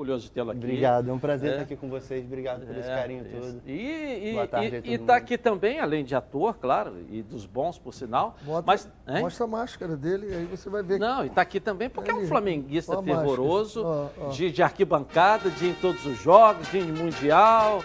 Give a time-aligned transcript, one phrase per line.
[0.00, 0.58] orgulhoso de tê-lo aqui.
[0.58, 1.52] Obrigado, é um prazer é.
[1.52, 2.24] estar aqui com vocês.
[2.24, 3.40] Obrigado por é, esse carinho isso.
[3.40, 3.62] todo.
[3.66, 7.92] E, Boa tarde e está aqui também, além de ator, claro, e dos bons, por
[7.92, 8.36] sinal.
[8.42, 8.88] Bota, mas,
[9.20, 10.98] mostra a máscara dele, aí você vai ver.
[10.98, 14.28] Não, e está aqui também porque é, um flamenguista fervoroso, oh, oh.
[14.30, 17.82] De, de, arquibancada, de ir em todos os jogos, de ir em Mundial.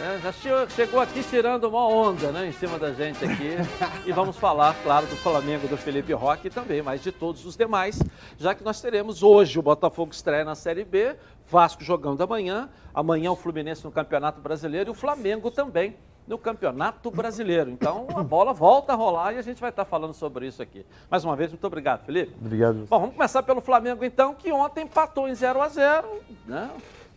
[0.00, 0.32] É, já
[0.68, 3.56] chegou aqui tirando uma onda né, em cima da gente aqui.
[4.06, 8.00] e vamos falar, claro, do Flamengo, do Felipe Roque também, mas de todos os demais,
[8.38, 11.16] já que nós teremos hoje o Botafogo estreia na Série B,
[11.50, 15.96] Vasco jogando amanhã, amanhã o Fluminense no Campeonato Brasileiro e o Flamengo também
[16.26, 17.70] no Campeonato Brasileiro.
[17.70, 20.86] Então a bola volta a rolar e a gente vai estar falando sobre isso aqui.
[21.10, 22.32] Mais uma vez, muito obrigado, Felipe.
[22.40, 22.86] Obrigado.
[22.88, 26.08] Bom, vamos começar pelo Flamengo então, que ontem empatou em 0 a 0
[26.46, 26.70] né?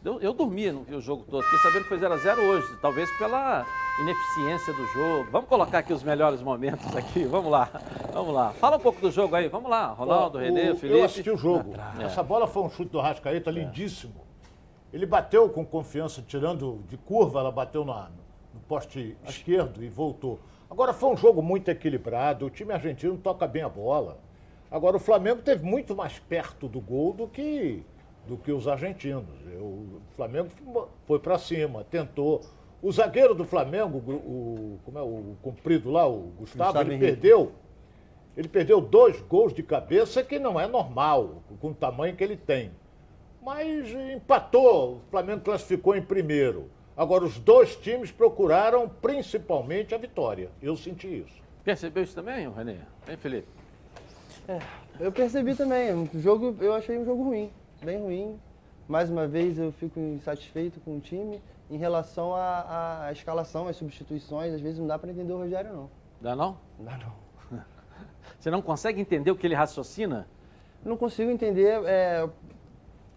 [0.03, 1.43] Eu, eu dormi, não vi o jogo todo.
[1.43, 3.65] Fiquei sabendo que foi 0x0 hoje, talvez pela
[4.02, 5.29] ineficiência do jogo.
[5.31, 7.23] Vamos colocar aqui os melhores momentos aqui.
[7.23, 7.69] Vamos lá,
[8.11, 8.52] vamos lá.
[8.52, 9.47] Fala um pouco do jogo aí.
[9.47, 10.99] Vamos lá, Ronaldo, Renê, Felipe.
[10.99, 11.73] Eu assisti o jogo.
[11.97, 12.03] É.
[12.03, 13.53] Essa bola foi um chute do Rascaeta é.
[13.53, 14.22] lindíssimo.
[14.93, 17.93] Ele bateu com confiança, tirando de curva, ela bateu no,
[18.53, 20.39] no poste esquerdo e voltou.
[20.69, 22.45] Agora foi um jogo muito equilibrado.
[22.45, 24.19] O time argentino toca bem a bola.
[24.69, 27.83] Agora o Flamengo teve muito mais perto do gol do que
[28.27, 29.38] do que os argentinos.
[29.59, 30.49] O Flamengo
[31.05, 32.41] foi para cima, tentou.
[32.81, 37.11] O zagueiro do Flamengo, o, como é, o comprido lá, o Gustavo, Gustavo ele Henrique.
[37.11, 37.52] perdeu.
[38.36, 42.36] Ele perdeu dois gols de cabeça, que não é normal, com o tamanho que ele
[42.38, 42.71] tem.
[43.44, 46.69] Mas empatou, o Flamengo classificou em primeiro.
[46.95, 50.49] Agora, os dois times procuraram principalmente a vitória.
[50.61, 51.41] Eu senti isso.
[51.64, 52.77] Percebeu isso também, René?
[53.08, 53.47] Hein, Felipe?
[54.47, 54.59] É,
[54.99, 55.91] eu percebi também.
[55.94, 57.52] O jogo, eu achei um jogo ruim
[57.83, 58.39] bem ruim.
[58.88, 61.41] Mais uma vez eu fico insatisfeito com o time.
[61.69, 65.73] Em relação à, à escalação, às substituições, às vezes não dá para entender o Rogério,
[65.73, 65.89] não.
[66.21, 66.58] Dá não?
[66.77, 67.59] Não dá não.
[68.39, 70.27] Você não consegue entender o que ele raciocina?
[70.83, 72.30] Não consigo entender é,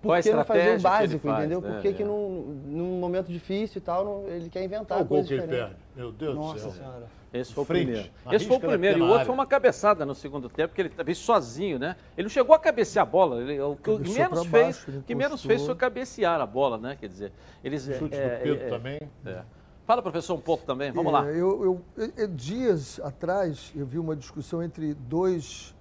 [0.07, 1.63] Qual que não fazer o básico, faz, entendeu?
[1.63, 1.81] Por né?
[1.81, 1.93] que, é.
[1.93, 5.59] que num, num momento difícil e tal, não, ele quer inventar Qual coisas diferentes.
[5.59, 5.77] Perde?
[5.95, 6.71] Meu Deus Nossa do céu.
[6.73, 7.07] Senhora.
[7.33, 7.83] Esse foi Frente.
[7.83, 8.11] o primeiro.
[8.33, 8.99] Esse foi o primeiro.
[8.99, 11.97] E o outro foi uma cabeçada no segundo tempo, porque ele veio sozinho, né?
[12.17, 13.41] Ele não chegou a cabecear a bola.
[13.43, 16.97] Ele, o que menos, fez, baixo, que menos fez foi cabecear a bola, né?
[16.99, 17.33] Quer dizer,
[17.63, 17.87] eles.
[17.87, 19.01] O chute é, do Pedro é, também.
[19.27, 19.43] É.
[19.87, 20.91] Fala, professor, um pouco também.
[20.91, 21.29] Vamos lá.
[21.29, 21.83] É, eu,
[22.17, 25.75] eu, dias atrás, eu vi uma discussão entre dois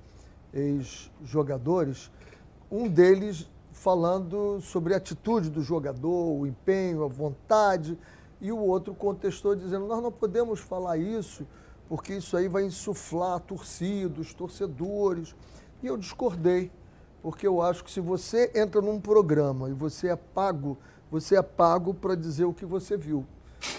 [0.53, 2.11] ex-jogadores.
[2.71, 3.49] Um deles
[3.85, 7.95] falando sobre a atitude do jogador, o empenho, a vontade
[8.41, 11.45] e o outro contestou dizendo: nós não podemos falar isso
[11.87, 15.35] porque isso aí vai insuflar a torcida, os torcedores.
[15.83, 16.71] E eu discordei,
[17.21, 20.79] porque eu acho que se você entra num programa e você é pago,
[21.11, 23.23] você é pago para dizer o que você viu.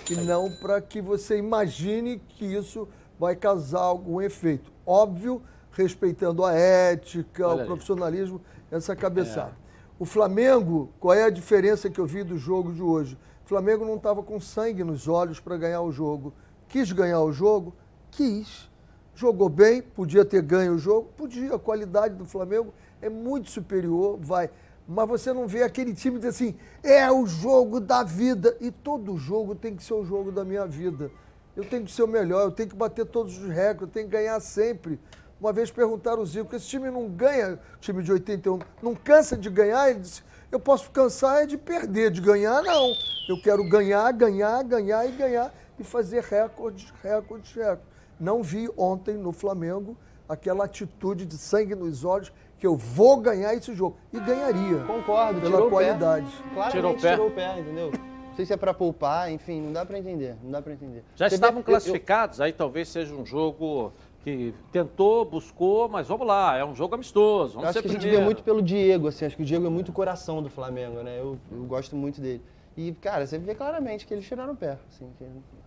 [0.09, 2.87] E não para que você imagine que isso
[3.19, 4.71] vai causar algum efeito.
[4.87, 8.67] Óbvio, respeitando a ética, Olha o profissionalismo, ali.
[8.71, 9.57] essa cabeçada.
[9.63, 9.66] É.
[9.99, 13.17] O Flamengo, qual é a diferença que eu vi do jogo de hoje?
[13.45, 16.35] O Flamengo não estava com sangue nos olhos para ganhar o jogo.
[16.69, 17.75] Quis ganhar o jogo?
[18.11, 18.71] Quis.
[19.15, 21.09] Jogou bem, podia ter ganho o jogo?
[21.17, 21.55] Podia.
[21.55, 24.51] A qualidade do Flamengo é muito superior, vai.
[24.87, 28.55] Mas você não vê aquele time dizer assim, é o jogo da vida.
[28.61, 31.11] E todo jogo tem que ser o jogo da minha vida.
[31.57, 34.07] Eu tenho que ser o melhor, eu tenho que bater todos os recordes, eu tenho
[34.07, 35.01] que ganhar sempre.
[35.41, 39.51] Uma vez perguntaram o Zico, esse time não ganha, time de 81, não cansa de
[39.51, 39.91] ganhar?
[39.91, 42.93] Ele disse, eu posso cansar é de perder, de ganhar não.
[43.29, 47.85] Eu quero ganhar, ganhar, ganhar e ganhar e fazer recordes, recordes, recordes.
[48.19, 49.95] Não vi ontem no Flamengo
[50.27, 53.99] aquela atitude de sangue nos olhos que eu vou ganhar esse jogo.
[54.13, 54.79] E ganharia.
[54.87, 56.27] Concordo, pela tirou qualidade.
[56.27, 56.55] O pé.
[56.55, 57.11] Claramente tirou o pé.
[57.11, 57.93] tirou o pé, entendeu?
[57.93, 61.03] Não sei se é para poupar, enfim, não dá para entender, não dá para entender.
[61.15, 62.47] Já Você estavam vê, classificados, eu, eu...
[62.47, 63.93] aí talvez seja um jogo
[64.27, 67.55] que tentou, buscou, mas vamos lá, é um jogo amistoso.
[67.55, 68.09] Vamos acho que primeiro.
[68.09, 70.51] a gente vê muito pelo Diego, assim, acho que o Diego é muito coração do
[70.51, 71.21] Flamengo, né?
[71.21, 72.43] Eu, eu gosto muito dele.
[72.77, 74.79] E, cara, você vê claramente que eles tiraram o pé.
[74.89, 75.09] Assim,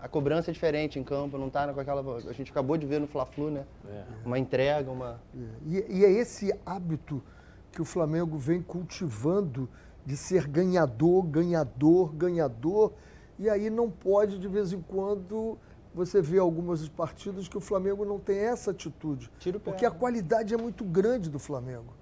[0.02, 2.18] a cobrança é diferente em campo, não tá com aquela.
[2.18, 3.64] A gente acabou de ver no Fla-Flu, né?
[3.88, 4.04] É.
[4.26, 5.22] Uma entrega, uma.
[5.34, 5.40] É.
[5.66, 7.24] E, e é esse hábito
[7.72, 9.70] que o Flamengo vem cultivando
[10.06, 12.92] de ser ganhador, ganhador, ganhador.
[13.40, 15.58] E aí não pode, de vez em quando,
[15.94, 19.32] você vê algumas partidas que o Flamengo não tem essa atitude.
[19.60, 21.94] Porque a qualidade é muito grande do Flamengo.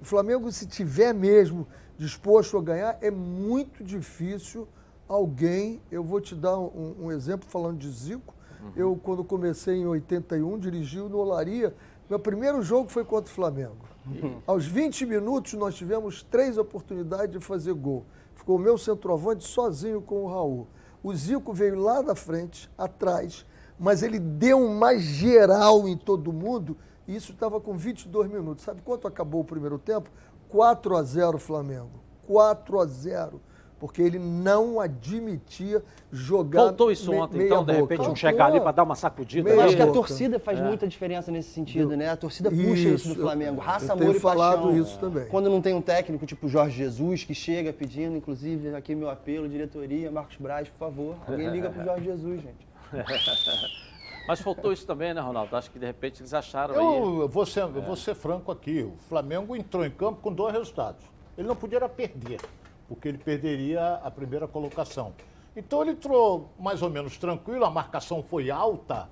[0.00, 4.66] O Flamengo, se tiver mesmo disposto a ganhar, é muito difícil
[5.08, 5.80] alguém.
[5.90, 8.34] Eu vou te dar um, um exemplo falando de Zico.
[8.62, 8.72] Uhum.
[8.74, 11.74] Eu, quando comecei em 81, dirigi no Olaria.
[12.08, 13.76] Meu primeiro jogo foi contra o Flamengo.
[14.06, 14.40] Uhum.
[14.46, 18.04] Aos 20 minutos, nós tivemos três oportunidades de fazer gol.
[18.34, 20.66] Ficou o meu centroavante sozinho com o Raul.
[21.04, 23.44] O Zico veio lá da frente, atrás,
[23.78, 28.64] mas ele deu uma geral em todo mundo e isso estava com 22 minutos.
[28.64, 30.10] Sabe quanto acabou o primeiro tempo?
[30.48, 32.00] 4 a 0 Flamengo.
[32.26, 33.38] 4 a 0
[33.84, 36.60] porque ele não admitia jogar.
[36.60, 39.50] Faltou isso me, ontem, então, de repente, um chegar ali para dar uma sacudida.
[39.50, 40.62] Eu acho que a torcida faz é.
[40.62, 42.08] muita diferença nesse sentido, né?
[42.08, 43.60] A torcida puxa isso, isso do Flamengo.
[43.60, 44.78] Raça, eu amor e falado paixão.
[44.78, 45.26] isso também.
[45.26, 49.46] Quando não tem um técnico tipo Jorge Jesus que chega pedindo, inclusive, aqui meu apelo,
[49.46, 52.66] diretoria, Marcos Braz, por favor, alguém liga pro Jorge Jesus, gente.
[54.26, 55.54] Mas faltou isso também, né, Ronaldo?
[55.54, 57.28] Acho que de repente eles acharam eu, aí.
[57.28, 57.64] Vou ser, é.
[57.64, 58.80] eu vou ser franco aqui.
[58.80, 61.04] O Flamengo entrou em campo com dois resultados.
[61.36, 62.40] Ele não podia perder
[62.88, 65.12] porque ele perderia a primeira colocação.
[65.56, 69.08] Então ele entrou mais ou menos tranquilo, a marcação foi alta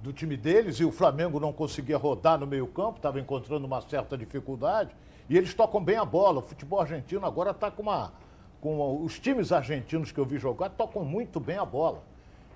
[0.00, 4.16] do time deles e o Flamengo não conseguia rodar no meio-campo, estava encontrando uma certa
[4.16, 4.94] dificuldade.
[5.28, 6.40] E eles tocam bem a bola.
[6.40, 8.12] O futebol argentino agora está com uma.
[8.60, 12.02] Com os times argentinos que eu vi jogar tocam muito bem a bola.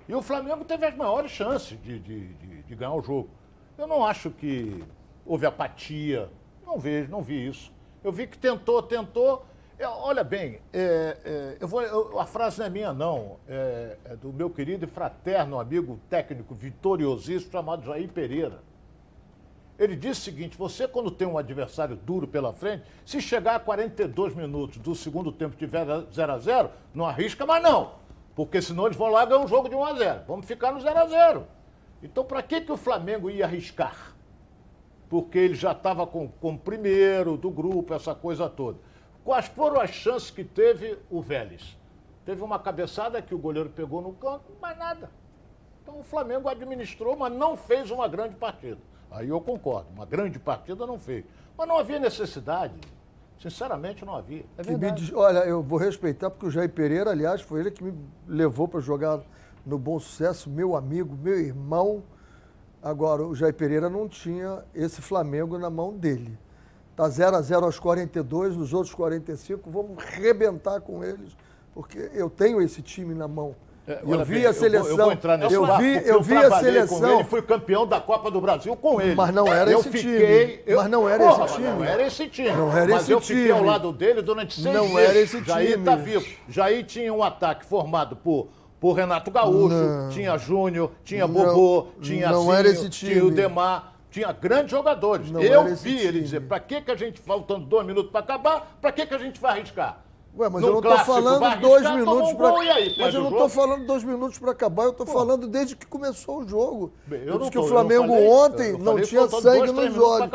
[0.07, 3.29] E o Flamengo teve as maiores chances de, de, de, de ganhar o jogo.
[3.77, 4.83] Eu não acho que
[5.25, 6.29] houve apatia.
[6.65, 7.71] Não vejo, não vi isso.
[8.03, 9.45] Eu vi que tentou, tentou,
[9.79, 13.37] é, olha bem, é, é, eu vou, eu, a frase não é minha, não.
[13.47, 18.59] É, é, do meu querido e fraterno amigo técnico vitoriosíssimo chamado Jair Pereira.
[19.77, 23.59] Ele disse o seguinte: você, quando tem um adversário duro pela frente, se chegar a
[23.59, 27.93] 42 minutos do segundo tempo tiver 0 a 0 não arrisca mais não.
[28.35, 30.79] Porque senão eles vão lá ganhar um jogo de 1 a 0 Vamos ficar no
[30.79, 31.47] 0 a 0
[32.03, 34.13] Então, para que, que o Flamengo ia arriscar?
[35.07, 38.88] Porque ele já estava com, o primeiro do grupo, essa coisa toda.
[39.23, 41.77] Quais foram as chances que teve o Vélez?
[42.25, 45.09] Teve uma cabeçada que o goleiro pegou no canto, mas nada.
[45.81, 48.77] Então o Flamengo administrou, mas não fez uma grande partida.
[49.11, 51.25] Aí eu concordo, uma grande partida não fez.
[51.57, 52.75] Mas não havia necessidade.
[53.39, 54.45] Sinceramente, não havia.
[54.57, 55.15] É verdade.
[55.15, 57.93] olha, eu vou respeitar, porque o Jair Pereira, aliás, foi ele que me
[58.27, 59.21] levou para jogar
[59.65, 62.03] no Bom Sucesso, meu amigo, meu irmão.
[62.83, 66.37] Agora, o Jair Pereira não tinha esse Flamengo na mão dele.
[66.99, 71.31] Está 0 a 0 aos 42, nos outros 45, vamos rebentar com eles,
[71.73, 73.55] porque eu tenho esse time na mão.
[73.87, 74.89] É, eu vi bem, a seleção.
[74.89, 77.19] Eu vou, eu vou entrar nesse eu vi, eu, eu vi a seleção.
[77.19, 79.15] ele, fui campeão da Copa do Brasil com ele.
[79.15, 80.75] Mas não era eu esse fiquei, time.
[80.75, 81.67] Mas não era Porra, esse time.
[81.69, 82.51] Não era esse time.
[82.51, 83.39] Não era mas esse eu time.
[83.39, 84.93] fiquei ao lado dele durante seis não meses.
[84.93, 85.85] Não era esse Jair time.
[85.85, 86.25] tá vivo.
[86.49, 90.09] Jair tinha um ataque formado por por Renato Gaúcho, não.
[90.09, 93.11] tinha Júnior, tinha Bobô, não, tinha não era esse time.
[93.13, 93.98] tinha o Demar.
[94.09, 95.29] Tinha grandes jogadores.
[95.29, 98.77] Não eu vi ele dizer, para que, que a gente, faltando dois minutos para acabar,
[98.81, 100.03] para que, que a gente vai arriscar?
[100.37, 102.53] Ué, mas eu não estou falando dois minutos para.
[102.97, 106.39] Mas eu não estou falando dois minutos para acabar, eu estou falando desde que começou
[106.39, 106.93] o jogo.
[107.05, 110.31] Bem, eu, eu disse que o Flamengo falei, ontem não tinha sangue dois, nos olhos.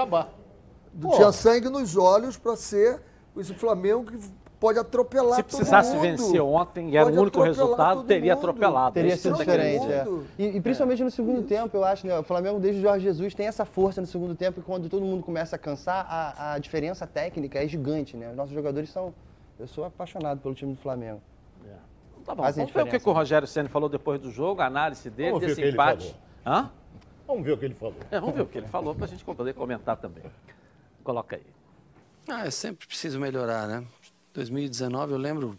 [0.95, 3.03] Não tinha sangue nos olhos para ser
[3.37, 4.19] esse Flamengo que
[4.61, 8.39] pode atropelar Se precisasse vencer ontem e era o único resultado, teria mundo.
[8.39, 8.95] atropelado.
[8.95, 10.07] Teria sido diferente, é.
[10.39, 11.05] E, e, principalmente é.
[11.05, 11.49] no segundo Isso.
[11.49, 12.19] tempo, eu acho, né?
[12.19, 15.05] O Flamengo, desde o Jorge Jesus, tem essa força no segundo tempo e quando todo
[15.05, 18.31] mundo começa a cansar, a, a diferença técnica é gigante, né?
[18.31, 19.13] Os nossos jogadores são...
[19.59, 21.21] Eu sou apaixonado pelo time do Flamengo.
[21.65, 21.75] É.
[22.25, 24.67] Tá bom, vamos ver o que, que o Rogério Senna falou depois do jogo, a
[24.67, 26.17] análise dele, vamos desse empate.
[26.45, 26.71] Hã?
[27.27, 27.95] Vamos ver o que ele falou.
[28.11, 30.25] É, vamos ver o que ele falou para a gente poder comentar também.
[31.03, 31.47] Coloca aí.
[32.29, 33.85] Ah, é sempre preciso melhorar, né?
[34.35, 35.59] 2019 eu lembro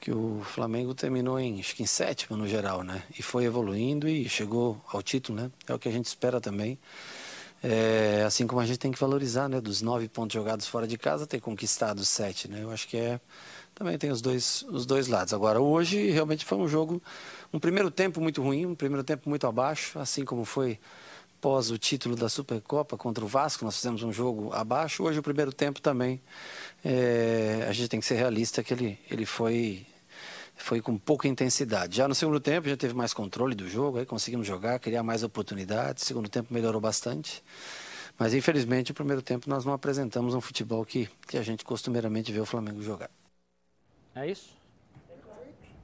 [0.00, 3.02] que o Flamengo terminou em, acho que em sétimo no geral, né?
[3.18, 5.50] E foi evoluindo e chegou ao título, né?
[5.68, 6.78] É o que a gente espera também.
[7.62, 9.60] É, assim como a gente tem que valorizar, né?
[9.60, 12.62] Dos nove pontos jogados fora de casa, ter conquistado sete, né?
[12.62, 13.20] Eu acho que é
[13.74, 15.32] também tem os dois, os dois lados.
[15.32, 17.02] Agora, hoje realmente foi um jogo,
[17.52, 20.78] um primeiro tempo muito ruim, um primeiro tempo muito abaixo, assim como foi
[21.42, 25.02] pós o título da Supercopa contra o Vasco, nós fizemos um jogo abaixo.
[25.02, 26.22] Hoje, o primeiro tempo também,
[26.84, 29.84] é, a gente tem que ser realista que ele, ele foi,
[30.54, 31.96] foi com pouca intensidade.
[31.96, 35.24] Já no segundo tempo, gente teve mais controle do jogo, aí conseguimos jogar, criar mais
[35.24, 36.04] oportunidades.
[36.04, 37.42] Segundo tempo melhorou bastante.
[38.16, 42.30] Mas, infelizmente, o primeiro tempo nós não apresentamos um futebol que, que a gente costumeiramente
[42.30, 43.10] vê o Flamengo jogar.
[44.14, 44.61] É isso?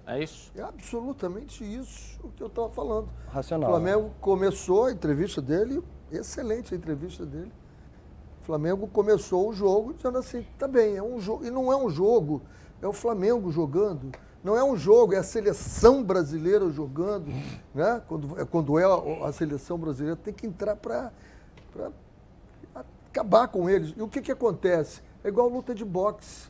[0.08, 0.50] É isso?
[0.56, 3.10] É absolutamente isso o que eu estava falando.
[3.30, 3.68] Racional.
[3.68, 7.52] O Flamengo começou a entrevista dele, excelente a entrevista dele.
[8.40, 11.44] O Flamengo começou o jogo dizendo assim, tá bem, é um jogo.
[11.44, 12.40] E não é um jogo,
[12.80, 14.10] é o Flamengo jogando.
[14.42, 17.30] Não é um jogo, é a seleção brasileira jogando.
[17.74, 18.02] Né?
[18.08, 21.12] Quando, é, quando é a, a seleção brasileira, tem que entrar para
[23.10, 23.92] acabar com eles.
[23.94, 25.02] E o que, que acontece?
[25.22, 26.48] É igual luta de boxe.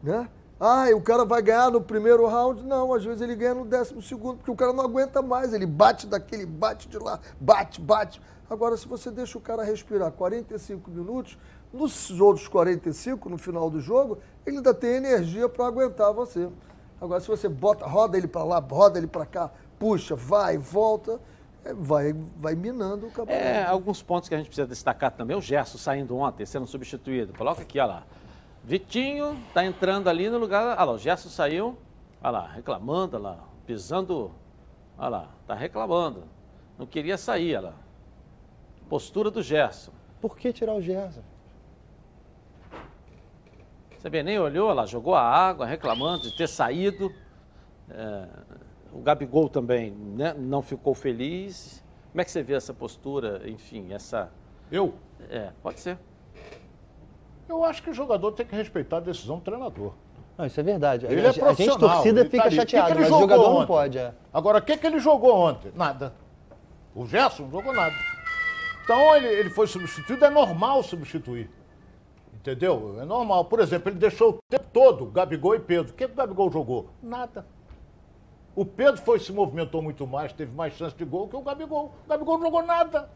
[0.00, 0.28] Né?
[0.64, 2.62] Ah, o cara vai ganhar no primeiro round.
[2.62, 5.52] Não, às vezes ele ganha no décimo segundo, porque o cara não aguenta mais.
[5.52, 8.22] Ele bate daquele, bate de lá, bate, bate.
[8.48, 11.36] Agora, se você deixa o cara respirar 45 minutos,
[11.72, 16.48] nos outros 45, no final do jogo, ele ainda tem energia para aguentar você.
[17.00, 19.50] Agora, se você bota, roda ele para lá, roda ele para cá,
[19.80, 21.18] puxa, vai, volta,
[21.64, 23.36] é, vai, vai minando o cabelo.
[23.36, 25.36] É, alguns pontos que a gente precisa destacar também.
[25.36, 27.32] O Gerson saindo ontem, sendo substituído.
[27.36, 28.06] Coloca aqui, olha lá.
[28.64, 30.76] Vitinho tá entrando ali no lugar.
[30.76, 31.76] Olha lá, o Gerson saiu.
[32.22, 34.30] Olha lá, reclamando, olha lá, pisando.
[34.96, 36.24] Olha lá, tá reclamando.
[36.78, 37.74] Não queria sair, olha lá.
[38.88, 39.92] Postura do Gerson.
[40.20, 41.22] Por que tirar o Gerson?
[43.98, 47.12] Você vê, nem olhou, olha lá, jogou a água, reclamando de ter saído.
[47.88, 48.28] É,
[48.92, 51.82] o Gabigol também né, não ficou feliz.
[52.10, 54.30] Como é que você vê essa postura, enfim, essa.
[54.70, 54.94] Eu?
[55.30, 55.98] É, pode ser.
[57.52, 59.92] Eu acho que o jogador tem que respeitar a decisão do treinador.
[60.38, 61.04] Não, isso é verdade.
[61.04, 61.50] Ele a, é profissional.
[61.50, 63.58] A gente torcida fica tá chateado, mas o jogador ontem?
[63.58, 63.98] não pode.
[63.98, 64.14] É.
[64.32, 65.70] Agora, o que, que ele jogou ontem?
[65.76, 66.14] Nada.
[66.94, 67.94] O Gerson não jogou nada.
[68.82, 71.50] Então ele, ele foi substituído, é normal substituir.
[72.32, 72.96] Entendeu?
[73.00, 73.44] É normal.
[73.44, 75.92] Por exemplo, ele deixou o tempo todo Gabigol e Pedro.
[75.92, 76.88] O que, que o Gabigol jogou?
[77.02, 77.46] Nada.
[78.56, 81.92] O Pedro foi, se movimentou muito mais, teve mais chance de gol que o Gabigol.
[82.06, 83.10] O Gabigol não jogou nada.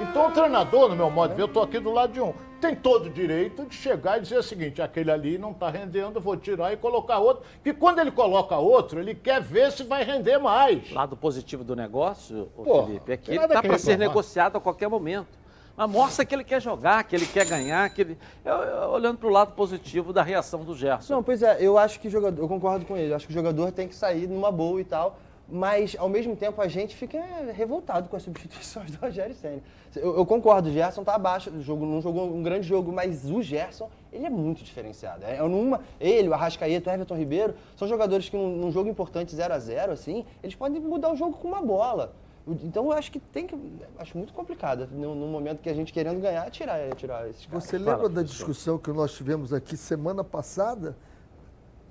[0.00, 2.32] Então o treinador, no meu modo de ver, eu estou aqui do lado de um,
[2.60, 6.20] tem todo o direito de chegar e dizer o seguinte, aquele ali não está rendendo,
[6.20, 7.44] vou tirar e colocar outro.
[7.62, 10.90] Que quando ele coloca outro, ele quer ver se vai render mais.
[10.90, 14.88] Lado positivo do negócio, Pô, Felipe, é que ele está para ser negociado a qualquer
[14.88, 15.38] momento.
[15.76, 18.18] Mas mostra que ele quer jogar, que ele quer ganhar, que ele.
[18.44, 21.14] Eu, eu, olhando para o lado positivo da reação do Gerson.
[21.14, 23.34] Não, pois é, eu acho que jogador, eu concordo com ele, eu acho que o
[23.34, 25.16] jogador tem que sair numa boa e tal.
[25.50, 27.18] Mas, ao mesmo tempo, a gente fica
[27.54, 29.62] revoltado com as substituições do Rogério Senna.
[29.96, 33.24] Eu, eu, concordo, o Gerson tá abaixo do jogo, não jogou um grande jogo, mas
[33.30, 35.24] o Gerson, ele é muito diferenciado.
[35.24, 39.34] É, numa, ele, o Arrascaeta, o Everton Ribeiro, são jogadores que num, num jogo importante
[39.34, 42.14] 0 a 0 assim, eles podem mudar o jogo com uma bola.
[42.46, 43.54] Então eu acho que tem que.
[43.98, 44.88] Acho muito complicado.
[44.90, 47.64] No, no momento que a gente querendo ganhar, tirar, tirar esses caras.
[47.64, 50.96] Você lembra Fala, da discussão que nós tivemos aqui semana passada?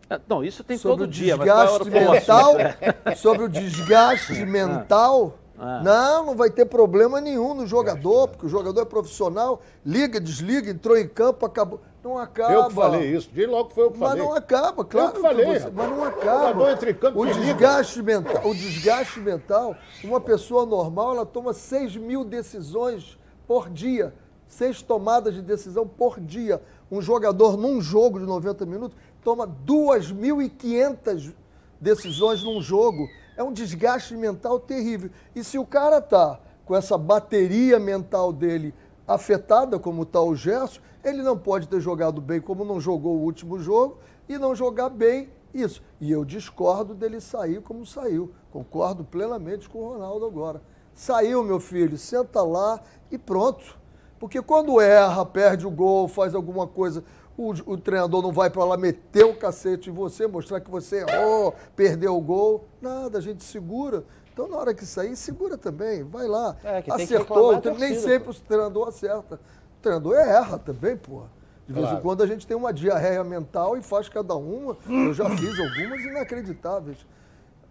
[0.10, 1.38] É, não, isso tem sobre todo o dia.
[1.38, 2.56] Desgaste mental,
[3.18, 5.38] sobre o desgaste mental.
[5.60, 5.82] Ah.
[5.84, 10.70] Não, não vai ter problema nenhum no jogador, porque o jogador é profissional, liga, desliga,
[10.70, 11.82] entrou em campo, acabou.
[12.04, 12.54] Não acaba.
[12.54, 14.24] Eu que falei isso, de logo foi eu que falei.
[14.24, 15.10] Mas não acaba, claro.
[15.10, 15.46] Eu que falei.
[15.46, 16.64] Que você, mas não acaba.
[16.64, 21.98] O, entre campo o desgaste mental, o desgaste mental, uma pessoa normal, ela toma 6
[21.98, 24.14] mil decisões por dia.
[24.48, 26.62] Seis tomadas de decisão por dia.
[26.90, 31.34] Um jogador num jogo de 90 minutos toma 2.500
[31.82, 33.10] decisões num jogo.
[33.36, 35.10] É um desgaste mental terrível.
[35.36, 38.74] E se o cara tá com essa bateria mental dele
[39.06, 43.22] afetada, como está o Gerson, ele não pode ter jogado bem como não jogou o
[43.22, 43.98] último jogo
[44.30, 45.84] e não jogar bem isso.
[46.00, 48.32] E eu discordo dele sair como saiu.
[48.50, 50.62] Concordo plenamente com o Ronaldo agora.
[50.94, 52.80] Saiu, meu filho, senta lá
[53.12, 53.78] e pronto.
[54.20, 57.04] Porque quando erra, perde o gol, faz alguma coisa,
[57.38, 61.06] o, o treinador não vai para lá meter o cacete em você, mostrar que você
[61.08, 62.68] errou, perdeu o gol.
[62.82, 64.04] Nada, a gente segura.
[64.34, 66.04] Então, na hora que sair, segura também.
[66.04, 66.56] Vai lá.
[66.64, 67.62] É, Acertou.
[67.78, 69.36] Nem sempre o treinador acerta.
[69.36, 71.28] O treinador erra também, porra.
[71.68, 72.00] De vez claro.
[72.00, 74.78] em quando a gente tem uma diarreia mental e faz cada uma.
[74.88, 77.06] Eu já fiz algumas inacreditáveis.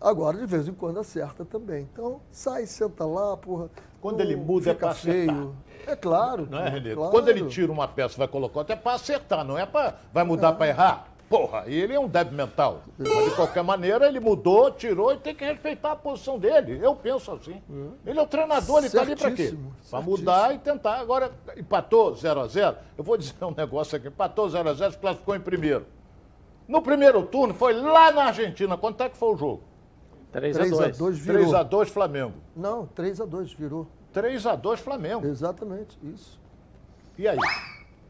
[0.01, 1.89] Agora, de vez em quando, acerta também.
[1.93, 3.71] Então, sai, senta lá, porra.
[4.01, 5.57] Quando ele muda é para feio.
[5.87, 6.47] É claro.
[6.51, 6.95] Não é, Renê?
[6.95, 7.11] Claro.
[7.11, 9.97] Quando ele tira uma peça vai colocar outra, é para acertar, não é para.
[10.13, 10.53] Vai mudar é.
[10.53, 11.09] para errar?
[11.29, 12.83] Porra, ele é um débil mental.
[12.97, 16.79] Mas de qualquer maneira, ele mudou, tirou e tem que respeitar a posição dele.
[16.81, 17.61] Eu penso assim.
[17.69, 18.11] É.
[18.11, 19.57] Ele é o treinador, ele está ali para quê?
[19.91, 21.01] Para mudar e tentar.
[21.01, 22.77] Agora, empatou 0x0.
[22.97, 25.87] Eu vou dizer um negócio aqui: empatou 0x0, se classificou em primeiro.
[26.69, 28.77] No primeiro turno, foi lá na Argentina.
[28.77, 29.63] Quanto é que foi o jogo?
[30.33, 31.11] 3x2.
[31.13, 31.53] virou.
[31.53, 32.35] 3x2 Flamengo.
[32.55, 33.87] Não, 3x2 virou.
[34.15, 35.27] 3x2 Flamengo.
[35.27, 36.41] Exatamente, isso.
[37.19, 37.39] E aí?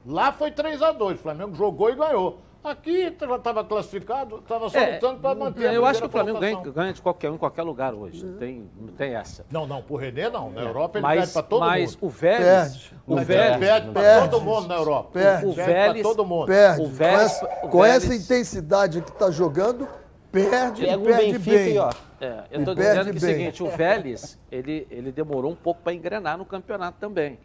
[0.05, 1.17] Lá foi 3x2.
[1.17, 2.41] Flamengo jogou e ganhou.
[2.67, 6.41] Aqui já estava classificado, estava só é, lutando para manter Eu acho que o Flamengo
[6.41, 8.27] ganha, ganha, de qualquer um em qualquer lugar hoje.
[8.27, 9.47] Não tem, não tem essa.
[9.53, 10.51] Não, não, por René não.
[10.51, 10.65] Na é.
[10.65, 11.99] Europa ele mas, perde para todo mas mundo.
[12.03, 12.93] Mas o Vélez.
[13.07, 15.11] O Vélez perde para todo mundo na Europa.
[15.13, 15.47] Perde.
[15.47, 16.03] O Vélez.
[16.03, 16.47] todo mundo.
[16.47, 16.83] Perde.
[16.83, 19.87] O Vélez, com, essa, com essa intensidade que está jogando,
[20.31, 21.79] perde Pega e perde bem.
[21.79, 21.91] ó.
[22.21, 25.83] É, eu estou dizendo que é o seguinte, o Vélez, ele, ele demorou um pouco
[25.83, 27.39] para engrenar no campeonato também.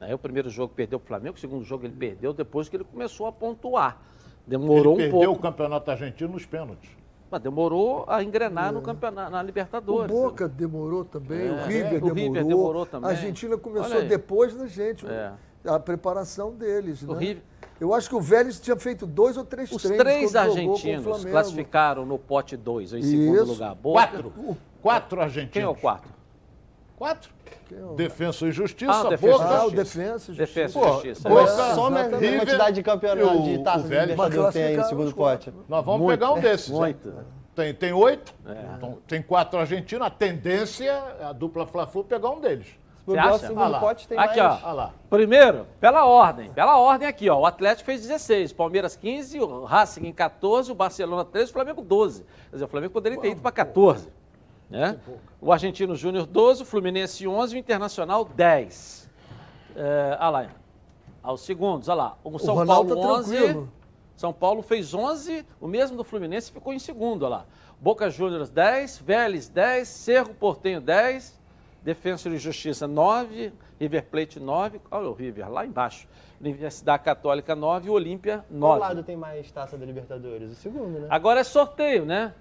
[0.00, 2.76] Aí o primeiro jogo perdeu para o Flamengo, o segundo jogo ele perdeu depois que
[2.76, 4.00] ele começou a pontuar.
[4.46, 5.26] Demorou ele um pouco.
[5.26, 6.90] perdeu o campeonato argentino nos pênaltis.
[7.30, 8.72] Mas demorou a engrenar é.
[8.72, 10.14] no campeonato, na Libertadores.
[10.14, 11.50] O Boca demorou também, é.
[11.50, 11.90] o River, é.
[11.90, 12.10] demorou.
[12.10, 13.08] O River demorou também.
[13.08, 15.32] A Argentina começou depois da gente, é.
[15.64, 17.02] a preparação deles.
[17.02, 17.18] O né?
[17.18, 17.42] River...
[17.80, 22.18] Eu acho que o Vélez tinha feito dois ou três Os três argentinos classificaram no
[22.18, 23.74] pote 2, em segundo lugar.
[23.74, 24.06] Boca.
[24.06, 24.32] Quatro.
[24.80, 25.52] Quatro argentinos.
[25.52, 26.08] Quem é o quarto?
[26.96, 27.30] Quatro.
[27.72, 29.44] É Defensa e Justiça, ah, defensa Boca.
[29.44, 30.60] Ah, o Defensa e Justiça.
[30.60, 31.28] Defensa e Justiça.
[31.28, 35.14] Boca, é, só a quantidade de campeonato de taça de Libertadores tem aí no segundo
[35.14, 35.52] pote.
[35.68, 36.68] Nós vamos muito, pegar um desses.
[36.68, 37.12] Muito.
[37.54, 38.76] Tem, tem oito, é.
[38.76, 40.06] então, tem quatro argentinos.
[40.06, 42.68] A tendência, a dupla Fla-Flu, pegar um deles.
[43.04, 43.38] Você acha?
[43.38, 44.62] segundo pote tem aqui, mais...
[44.64, 44.90] ó.
[45.10, 46.50] Primeiro, pela ordem.
[46.52, 47.40] Pela ordem aqui, ó.
[47.40, 51.82] O Atlético fez 16, Palmeiras 15, o Racing em 14, o Barcelona 13, o Flamengo
[51.82, 52.22] 12.
[52.22, 54.08] Quer dizer, o Flamengo poderia ter ido para 14.
[54.70, 54.98] Né?
[55.40, 59.10] O Argentino Júnior 12, o Fluminense 11, o Internacional 10.
[59.74, 60.46] É, olha lá.
[61.22, 62.18] Aos segundos, olha lá.
[62.22, 63.36] O São o Paulo tá 11.
[63.36, 63.68] Tranquilo.
[64.16, 67.46] São Paulo fez 11, o mesmo do Fluminense ficou em segundo, olha lá.
[67.80, 71.41] Boca Juniors 10, Vélez 10, Cerro Portenho 10,
[71.84, 76.06] Defensor de Justiça 9, River Plate 9, olha o River lá embaixo.
[76.40, 78.60] Universidade Católica 9 e Olímpia 9.
[78.60, 80.50] Qual lado tem mais taça da Libertadores?
[80.50, 81.06] O segundo, né?
[81.10, 82.34] Agora é sorteio, né?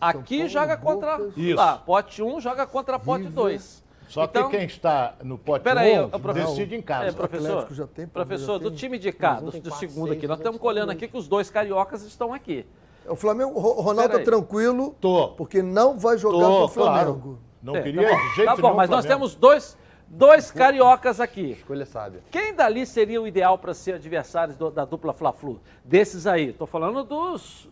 [0.00, 1.18] Aqui Paulo, joga contra.
[1.36, 1.56] Isso.
[1.56, 3.34] Lá, pote 1 joga contra pote River.
[3.34, 3.84] 2.
[4.08, 6.48] Só Então- que quem está no pote Pera aí, 11 ô, professor.
[6.50, 7.08] decide em casa.
[7.08, 8.78] É, professor, já tem, professor já do tem.
[8.78, 10.96] time de cá, do, do segundo seis, aqui, nós os estamos olhando dois.
[10.96, 12.64] aqui que os dois cariocas estão aqui.
[13.08, 15.28] O Flamengo, o Ro- Ronaldo tá tranquilo, Tô.
[15.30, 17.12] porque não vai jogar Tô, com o Flamengo.
[17.20, 17.38] claro.
[17.66, 21.50] Não É, queria tá bom, jeito Tá bom, mas nós temos dois, dois cariocas aqui.
[21.50, 22.22] Escolha sábia.
[22.30, 25.60] Quem dali seria o ideal para ser adversários do- da dupla Fla-Flu?
[25.84, 26.50] Desses aí.
[26.50, 27.68] Estou falando dos.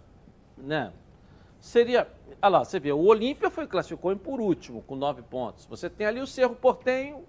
[0.59, 0.93] Né?
[1.61, 2.09] Seria.
[2.43, 5.65] Olha lá, você vê, o Olímpia foi classificou em por último, com nove pontos.
[5.67, 7.25] Você tem ali o Cerro Portenho,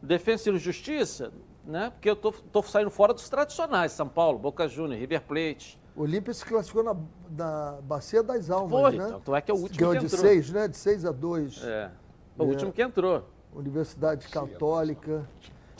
[0.00, 1.32] Defensa e Justiça,
[1.64, 1.90] né?
[1.90, 5.76] Porque eu estou saindo fora dos tradicionais, São Paulo, Boca Juniors, River Plate.
[5.96, 6.94] O Olímpia se classificou na,
[7.30, 9.06] na Bacia das Almas, Foi, né?
[9.08, 10.20] tanto é que é o último Ganhou que de entrou.
[10.20, 10.68] 6, né?
[10.68, 11.64] De 6 a 2.
[11.64, 11.90] É.
[12.38, 12.46] O É.
[12.46, 13.24] último que entrou.
[13.54, 15.26] Universidade Católica.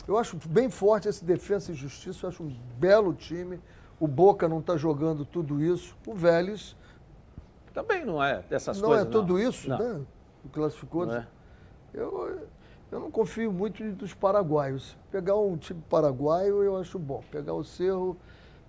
[0.07, 3.59] Eu acho bem forte esse Defensa e Justiça, eu acho um belo time.
[3.99, 5.95] O Boca não está jogando tudo isso.
[6.07, 6.75] O Vélez
[7.73, 9.05] Também não é dessas não coisas.
[9.05, 9.77] é tudo isso, Não.
[9.77, 10.01] né?
[10.43, 11.05] O classificou.
[11.05, 11.27] Não é.
[11.93, 12.39] Eu,
[12.91, 14.97] eu não confio muito dos paraguaios.
[15.11, 17.23] Pegar um time paraguaio eu acho bom.
[17.29, 18.17] Pegar o Cerro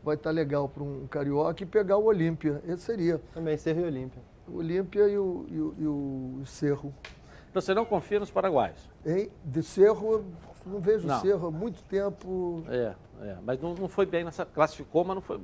[0.02, 2.62] vai estar legal para um carioca e pegar o Olímpia.
[2.66, 3.20] Esse seria.
[3.34, 4.22] Também, Cerro e Olímpia.
[4.46, 5.86] O Olímpia e o, e o- e
[6.42, 6.94] o Cerro.
[7.52, 8.78] Você não confia nos paraguaios.
[9.04, 9.30] Hein?
[9.44, 10.24] De Cerro,
[10.66, 11.20] não vejo Não.
[11.20, 12.62] Cerro há muito tempo.
[12.68, 13.36] É, é.
[13.44, 14.44] Mas não, não foi bem nessa.
[14.46, 15.40] Classificou, mas não foi.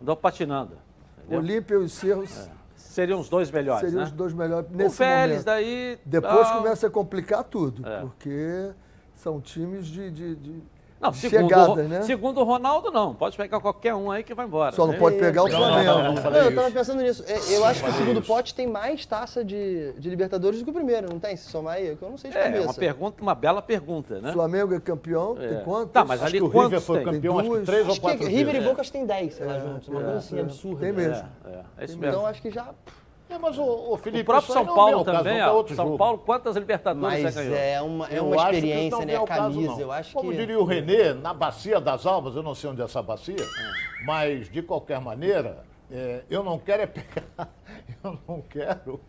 [0.00, 0.76] Andou patinando.
[1.18, 1.38] entendeu?
[1.40, 3.80] Olímpia e os Cerros Seriam os dois melhores.
[3.82, 4.04] seriam né?
[4.06, 5.44] os dois melhores o nesse Vélez momento.
[5.44, 5.98] daí.
[6.04, 8.00] Depois ah, começa a complicar tudo, É.
[8.00, 8.70] porque
[9.14, 10.62] são times de, de- de
[10.98, 12.02] Não, segundo, chegada, o, né?
[12.02, 13.14] segundo o Ronaldo, não.
[13.14, 14.72] Pode pegar qualquer um aí que vai embora.
[14.74, 14.98] Só não né?
[14.98, 15.90] pode pegar o Flamengo.
[16.30, 17.22] não, eu tava pensando nisso.
[17.28, 18.26] É, Eu acho que o segundo isso.
[18.26, 21.36] pote tem mais taça de, de Libertadores do que o primeiro, não tem?
[21.36, 22.64] Se somar aí, que eu não sei de É, cabeça.
[22.64, 24.32] uma pergunta, uma bela pergunta, né?
[24.32, 25.48] Flamengo é campeão, É.
[25.48, 25.92] tem quantos?
[25.92, 27.12] Tá, mas Acho ali que o River foi tem?
[27.12, 28.60] campeão, acho que três ou Acho que quatro River e.
[28.62, 29.88] Boca acho que tem 10, sei lá, juntos.
[29.88, 30.80] Uma coisa assim absurda.
[30.80, 31.24] Tem mesmo.
[31.44, 32.26] É, é, é isso Então mesmo.
[32.26, 32.68] acho que já.
[33.28, 35.52] É, mas o, o Felipe, O próprio São Paulo caso, também, é ó.
[35.54, 35.98] outro São jogo.
[35.98, 37.56] Paulo, quantas Libertadores Mas ganhou?
[37.56, 39.16] é uma, é uma experiência, né?
[39.16, 39.80] A caso, camisa, não.
[39.80, 40.36] eu acho Como que.
[40.36, 44.04] diria o Renê, na Bacia das Almas, eu não sei onde é essa bacia, É.
[44.04, 47.48] mas de qualquer maneira, é, eu não quero é pegar,
[48.04, 49.00] eu não quero,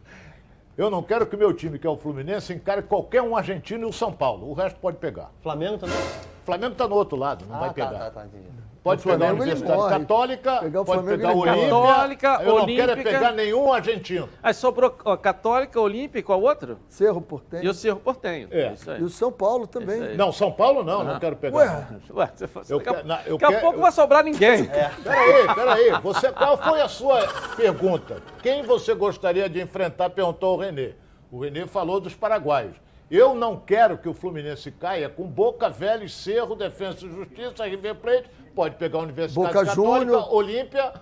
[0.76, 3.86] eu não quero que o meu time, que é o Fluminense, encare qualquer um argentino
[3.86, 4.50] e o São Paulo.
[4.50, 5.30] O resto pode pegar.
[5.44, 5.98] Flamengo também?
[6.44, 7.92] Flamengo está no outro lado, não vai ah, pegar.
[7.92, 8.48] tá, tá, tá, entendi.
[8.88, 9.90] Pode O pegar a Flamengo, ele Universidade.
[10.00, 11.70] Católica, Pegar o pode Flamengo, pegar o Olímpia.
[11.74, 11.88] morre.
[11.94, 13.12] Católica, eu não quero é Olímpica.
[13.12, 14.30] pegar nenhum argentino.
[14.42, 16.78] Aí sobrou ó, Católica, Olímpica, qual outro?
[16.88, 17.64] Cerro Portenho.
[17.64, 18.48] E o Cerro Portenho.
[18.52, 18.74] É.
[18.88, 19.00] Aí.
[19.02, 19.96] E o São Paulo também.
[19.98, 20.18] Isso aí.
[20.18, 21.58] Não, São Paulo não, não quero pegar.
[21.58, 23.82] Ué, Ué, você fala- Eu daqui a, quero- não, eu daqui a pouco eu- não
[23.84, 24.66] vai sobrar ninguém.
[25.04, 25.92] Peraí, peraí.
[26.02, 28.22] Você, qual foi a sua pergunta?
[28.42, 30.10] Quem você gostaria de enfrentar?
[30.10, 30.94] Perguntou o Renê.
[31.32, 32.76] O Renê falou dos paraguaios.
[33.10, 37.96] Eu não quero que o Fluminense caia com Boca Velha, Cerro, Defensa e Justiça, River
[37.96, 38.30] Plate.
[38.54, 40.34] Pode pegar a Universidade Boca Católica, Júnior.
[40.34, 40.94] Olímpia,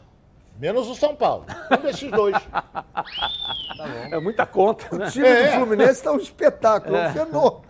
[0.59, 1.45] menos o São Paulo.
[1.71, 2.35] Um desses dois.
[4.09, 5.09] É muita conta, o né?
[5.11, 5.47] time É.
[5.51, 7.61] do Fluminense está um espetáculo, é um fenômeno.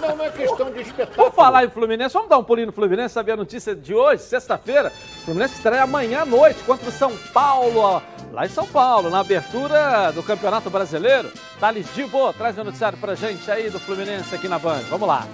[0.00, 1.30] Não, não é questão de espetáculo.
[1.30, 4.22] Por falar em Fluminense, vamos dar um pulinho no Fluminense, saber a notícia de hoje,
[4.22, 4.88] sexta-feira.
[4.88, 8.00] O Fluminense estreia amanhã à noite contra o São Paulo, ó,
[8.32, 11.30] lá em São Paulo, na abertura do Campeonato Brasileiro.
[11.60, 14.80] Thales Dibo, traz o noticiário pra gente aí do Fluminense aqui na Band.
[14.88, 15.26] Vamos lá.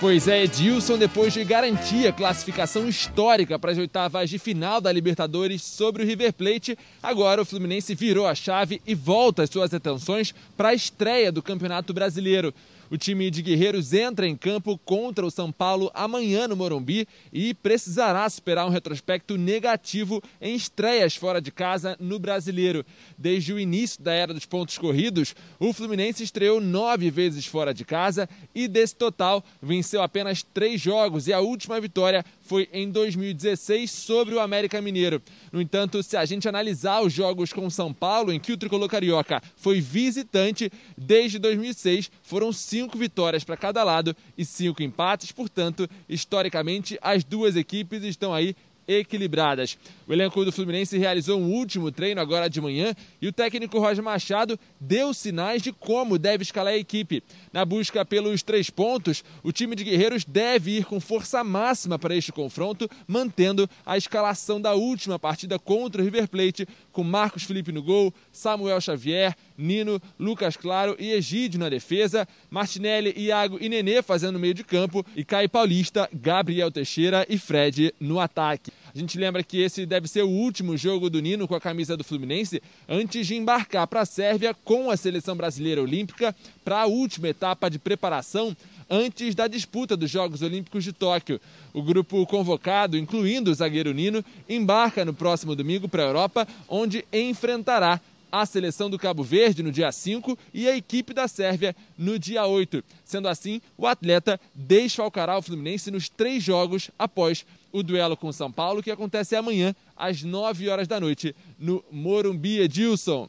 [0.00, 4.90] Pois é, Edilson, depois de garantir a classificação histórica para as oitavas de final da
[4.90, 9.74] Libertadores sobre o River Plate, agora o Fluminense virou a chave e volta as suas
[9.74, 12.54] atenções para a estreia do Campeonato Brasileiro.
[12.90, 17.54] O time de Guerreiros entra em campo contra o São Paulo amanhã no Morumbi e
[17.54, 22.84] precisará superar um retrospecto negativo em estreias fora de casa no Brasileiro.
[23.16, 27.84] Desde o início da era dos pontos corridos, o Fluminense estreou nove vezes fora de
[27.84, 33.88] casa e, desse total, venceu apenas três jogos e a última vitória foi em 2016
[33.88, 35.22] sobre o América Mineiro.
[35.52, 38.88] No entanto, se a gente analisar os jogos com São Paulo, em que o tricolor
[38.88, 45.30] carioca foi visitante, desde 2006 foram cinco vitórias para cada lado e cinco empates.
[45.30, 48.56] Portanto, historicamente, as duas equipes estão aí
[48.98, 49.78] equilibradas.
[50.06, 54.02] O elenco do Fluminense realizou um último treino agora de manhã e o técnico Roger
[54.02, 57.22] Machado deu sinais de como deve escalar a equipe.
[57.52, 62.16] Na busca pelos três pontos, o time de Guerreiros deve ir com força máxima para
[62.16, 67.72] este confronto, mantendo a escalação da última partida contra o River Plate, com Marcos Felipe
[67.72, 74.02] no gol, Samuel Xavier, Nino, Lucas Claro e Egídio na defesa, Martinelli, Iago e Nenê
[74.02, 78.72] fazendo meio de campo e Caio Paulista, Gabriel Teixeira e Fred no ataque.
[78.92, 81.96] A gente lembra que esse deve ser o último jogo do Nino com a camisa
[81.96, 86.86] do Fluminense antes de embarcar para a Sérvia com a seleção brasileira olímpica para a
[86.86, 88.56] última etapa de preparação
[88.88, 91.40] antes da disputa dos Jogos Olímpicos de Tóquio.
[91.72, 97.04] O grupo convocado, incluindo o zagueiro Nino, embarca no próximo domingo para a Europa, onde
[97.12, 98.00] enfrentará
[98.32, 102.44] a seleção do Cabo Verde no dia 5 e a equipe da Sérvia no dia
[102.46, 102.82] 8.
[103.04, 108.50] Sendo assim, o atleta desfalcará o Fluminense nos três jogos após o duelo com São
[108.50, 113.28] Paulo, que acontece amanhã às 9 horas da noite no Morumbi Edilson.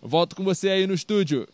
[0.00, 1.48] Volto com você aí no estúdio.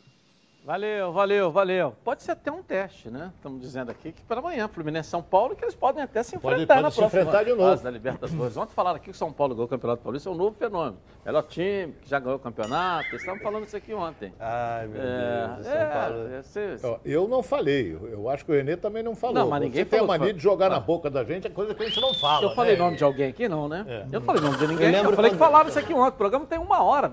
[0.64, 1.92] Valeu, valeu, valeu.
[2.04, 3.32] Pode ser até um teste, né?
[3.34, 6.56] Estamos dizendo aqui que para amanhã, Fluminense São Paulo, que eles podem até se enfrentar
[6.56, 7.62] pode, pode na se próxima enfrentar de novo.
[7.62, 8.56] fase da Libertadores.
[8.56, 10.98] Ontem falaram aqui que o São Paulo ganhou o Campeonato Paulista, é um novo fenômeno.
[11.26, 13.08] Melhor time, que já ganhou o campeonato.
[13.08, 14.32] Eles estavam falando isso aqui ontem.
[14.38, 16.28] Ai, meu é, Deus, São é, Paulo.
[16.28, 19.34] É, eu não falei, eu acho que o Renê também não falou.
[19.34, 20.06] Não, mas ninguém Você falou.
[20.06, 20.70] tem a mania de jogar ah.
[20.70, 22.44] na boca da gente, é coisa que a gente não fala.
[22.44, 22.78] Eu falei né?
[22.78, 23.84] nome de alguém aqui, não, né?
[23.88, 24.02] É.
[24.12, 24.94] Eu não falei nome de ninguém.
[24.94, 26.14] Eu, eu falei que falaram isso aqui ontem.
[26.14, 27.10] O programa tem uma hora.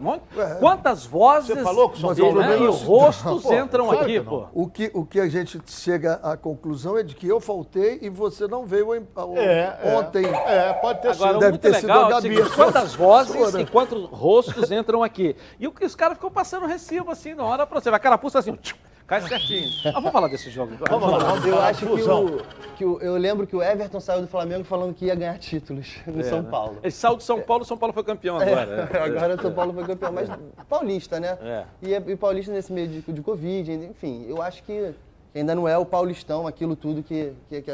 [0.60, 4.48] Quantas vozes Você falou que o São Paulo né, e rostos entram aqui pô.
[4.54, 8.10] O que, o que a gente chega à conclusão é de que eu faltei e
[8.10, 10.26] você não veio é, ontem.
[10.26, 11.40] É, é, pode ter Agora, sido.
[11.40, 12.36] Deve ter legal, sido a Gabi.
[12.36, 15.36] Seguinte, quantas vozes e quantos rostos entram aqui.
[15.60, 17.90] E o que os caras ficam passando recibo assim na hora pra você.
[17.90, 18.76] Vai carapuça assim, tchum,
[19.10, 19.72] Cai certinho.
[19.86, 20.76] Ah, vamos falar desse jogo.
[20.88, 21.48] Vamos, vamos lá.
[21.48, 22.46] Eu acho que, o,
[22.78, 25.98] que o, eu lembro que o Everton saiu do Flamengo falando que ia ganhar títulos
[26.06, 26.50] no é, São né?
[26.52, 26.78] Paulo.
[26.84, 28.90] Ele saiu do São Paulo, o São Paulo foi campeão é, agora.
[28.94, 30.30] É, agora o São Paulo foi campeão, mas
[30.70, 31.40] paulista, né?
[31.42, 31.66] É.
[31.82, 34.94] E, e paulista nesse meio de, de Covid, enfim, eu acho que
[35.34, 37.72] ainda não é o paulistão, aquilo tudo que, que, que,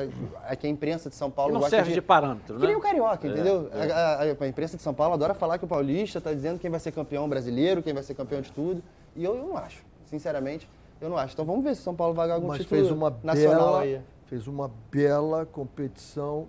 [0.47, 2.61] a, que a imprensa de São Paulo não gosta serve de, de parâmetro, né?
[2.61, 3.69] Que nem o carioca, é, entendeu?
[3.73, 3.91] É.
[3.91, 6.69] A, a, a, imprensa de São Paulo adora falar que o paulista está dizendo quem
[6.69, 8.81] vai ser campeão brasileiro, quem vai ser campeão de tudo.
[9.17, 10.65] E eu, eu não acho, sinceramente.
[11.01, 11.33] Eu não acho.
[11.33, 13.79] Então vamos ver se São Paulo vai ganhar algum Mas título fez uma nacional bela,
[13.81, 14.01] aí.
[14.25, 16.47] Fez uma bela competição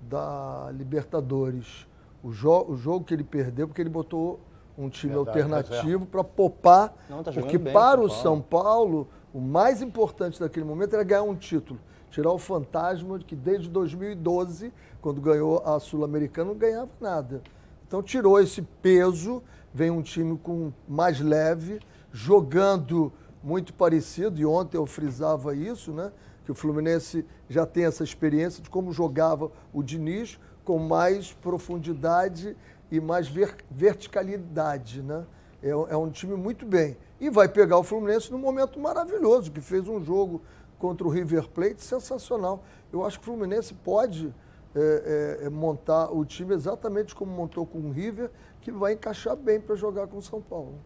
[0.00, 1.86] da Libertadores.
[2.22, 4.40] O, jo o jogo que ele perdeu, porque ele botou
[4.76, 6.94] um time Verdade, alternativo para poupar.
[7.08, 11.22] Não, tá porque bem, para o São Paulo, o mais importante naquele momento era ganhar
[11.22, 11.80] um título.
[12.10, 17.42] Tirar o fantasma de que desde 2012, quando ganhou a Sul-Americana, não ganhava nada.
[17.86, 19.42] Então tirou esse peso,
[19.74, 21.80] vem um time com mais leve,
[22.12, 23.12] jogando
[23.48, 26.12] muito parecido, e ontem eu frisava isso, né?
[26.44, 32.54] Que o Fluminense já tem essa experiência de como jogava o Diniz com mais profundidade
[32.90, 35.24] e mais ver verticalidade, né?
[35.62, 36.94] É, é, um time muito bem.
[37.18, 40.42] E vai pegar o Fluminense num momento maravilhoso, que fez um jogo
[40.78, 42.62] contra o River Plate sensacional.
[42.92, 44.32] Eu acho que o Fluminense pode
[44.74, 48.30] é, é, é montar o time exatamente como montou com o River,
[48.60, 50.78] que vai encaixar bem para jogar com o São Paulo.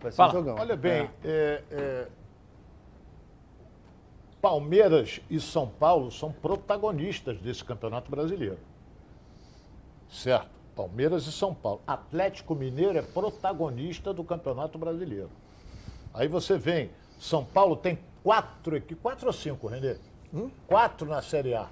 [0.00, 0.30] Vai ser Fala.
[0.30, 0.56] um jogão.
[0.58, 1.24] Olha bem, é.
[1.24, 2.08] É, é,
[4.40, 8.58] Palmeiras e São Paulo são protagonistas desse Campeonato Brasileiro.
[10.08, 10.48] Certo?
[10.74, 11.82] Palmeiras e São Paulo.
[11.86, 15.30] Atlético Mineiro é protagonista do Campeonato Brasileiro.
[16.14, 19.96] Aí você vem, São Paulo tem quatro aqui, quatro ou cinco, Renê?
[20.32, 20.50] Hum?
[20.66, 21.68] Quatro na Série A.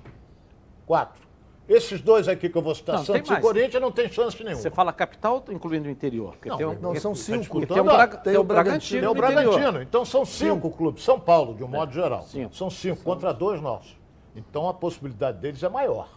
[0.86, 1.27] Quatro.
[1.68, 4.62] Esses dois aqui que eu vou citar, não, Santos e Corinthians, não tem chance nenhuma.
[4.62, 6.35] Você fala capital, incluindo o interior?
[6.46, 7.66] Não, tem um, não, são tá cinco.
[7.66, 9.00] Tem, um Braga, tem, o Bragantino.
[9.00, 9.83] Tem o Bragantino.
[9.83, 11.04] Então são cinco, cinco, clubes.
[11.04, 12.22] São Paulo, de um modo geral.
[12.22, 12.57] Cinco.
[12.57, 13.94] São cinco contra dois nossos.
[14.35, 16.09] Então a possibilidade deles é maior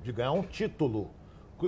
[0.00, 1.10] de ganhar um título.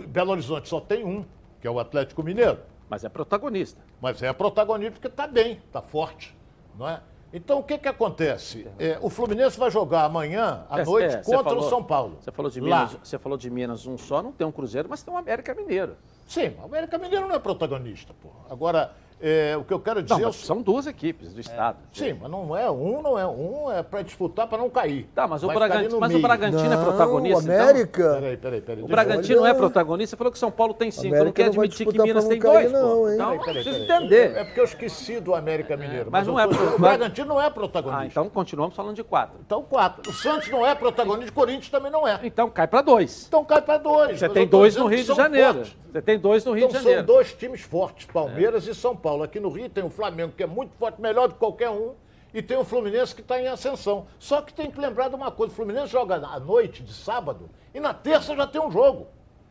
[0.07, 1.25] Belo Horizonte só tem um,
[1.61, 2.61] que é o Atlético Mineiro.
[2.89, 3.81] Mas é protagonista.
[4.01, 6.37] Mas é protagonista porque está bem, está forte.
[6.79, 7.01] Não é?
[7.33, 8.67] Então, o que, que acontece?
[8.79, 12.19] É, o Fluminense vai jogar amanhã à é, noite é, contra falou, o São Paulo.
[12.21, 15.03] Você falou, de Minas, você falou de Minas um só, não tem um Cruzeiro, mas
[15.03, 15.97] tem um América Mineiro.
[16.27, 18.31] Sim, o América Mineiro não é protagonista, pô.
[18.49, 20.21] Agora, é, o que eu quero dizer.
[20.21, 21.79] Não, são duas equipes do estado.
[21.95, 25.09] É, sim, mas não é um, não é um, é para disputar para não cair.
[25.15, 27.39] Tá, mas o, Bragantino, mas o Bragantino é protagonista.
[27.39, 27.55] O então?
[27.55, 28.03] América.
[28.03, 28.21] Então?
[28.21, 28.85] Peraí, peraí, peraí.
[28.85, 30.11] O Bragantino não é protagonista.
[30.11, 31.15] Você falou que São Paulo tem cinco.
[31.15, 32.71] América não quer admitir que Minas tem dois.
[32.71, 33.15] Não, hein?
[33.15, 34.37] Então, peraí, precisa entender.
[34.37, 36.11] É porque eu esqueci do América Mineiro.
[36.11, 36.47] Mas, mas não é.
[36.47, 38.03] O Bragantino não é protagonista.
[38.03, 39.39] Ah, então continuamos falando de quatro.
[39.45, 40.11] Então quatro.
[40.11, 42.21] O Santos não é protagonista, o Corinthians também não é.
[42.23, 43.27] Então cai para dois.
[43.27, 44.19] Então cai para dois.
[44.19, 45.63] Você tem dois no Rio de Janeiro.
[45.91, 47.01] Você tem dois no Rio de Janeiro.
[47.01, 49.06] Então são dois times fortes, Palmeiras e São Paulo.
[49.23, 51.95] Aqui no Rio tem o Flamengo, que é muito forte, melhor do que qualquer um,
[52.35, 54.07] e tem o Fluminense que está em ascensão.
[54.19, 57.49] Só que tem que lembrar de uma coisa: o Fluminense joga à noite de sábado
[57.75, 59.07] e na terça já tem um jogo.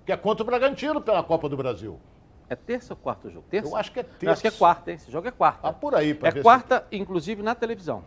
[0.05, 1.99] que é contra o Bragantino pela Copa do Brasil.
[2.47, 3.45] É terça ou quarto jogo?
[3.49, 3.69] Terça?
[3.69, 4.25] Eu acho que é terça.
[4.25, 4.97] Eu acho que é quarta, hein?
[4.97, 5.67] Esse jogo é quarta.
[5.67, 6.97] Ah, por aí, para É quarta, se...
[6.97, 8.03] inclusive na televisão.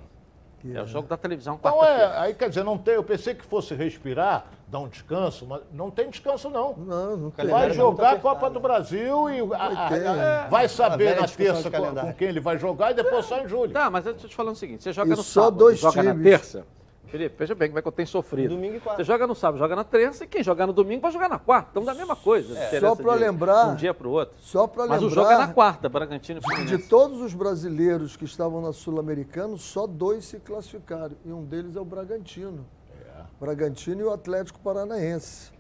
[0.65, 0.79] É.
[0.79, 3.45] é o jogo da televisão Então é, aí quer dizer, não tem, eu pensei que
[3.45, 6.75] fosse respirar, dar um descanso, mas não tem descanso não.
[6.77, 7.47] Não, não tem.
[7.47, 11.95] Vai jogar a Copa do Brasil e a, a, a, vai saber na terça com,
[11.95, 13.73] com, quem ele vai jogar e depois só em julho.
[13.73, 15.79] Tá, mas eu estou te falando o seguinte, você joga e no só sábado, dois
[15.79, 16.17] joga times.
[16.17, 16.67] na terça,
[17.07, 18.55] Felipe, veja bem como é que eu tenho sofrido.
[18.55, 19.03] Domingo e quarta.
[19.03, 21.39] Você joga no sábado, joga na terça, e quem jogar no domingo vai jogar na
[21.39, 21.71] quarta.
[21.71, 22.57] Então dá a mesma coisa.
[22.59, 22.79] É.
[22.79, 23.69] Só para lembrar.
[23.69, 24.35] Um dia para o outro.
[24.39, 25.01] Só para lembrar.
[25.01, 26.77] Mas o jogo é na quarta, Bragantino e Fluminense.
[26.77, 31.17] De todos os brasileiros que estavam na Sul-Americana, só dois se classificaram.
[31.25, 32.67] E um deles é o Bragantino.
[33.41, 35.53] Bragantino e o Atlético Paranaense.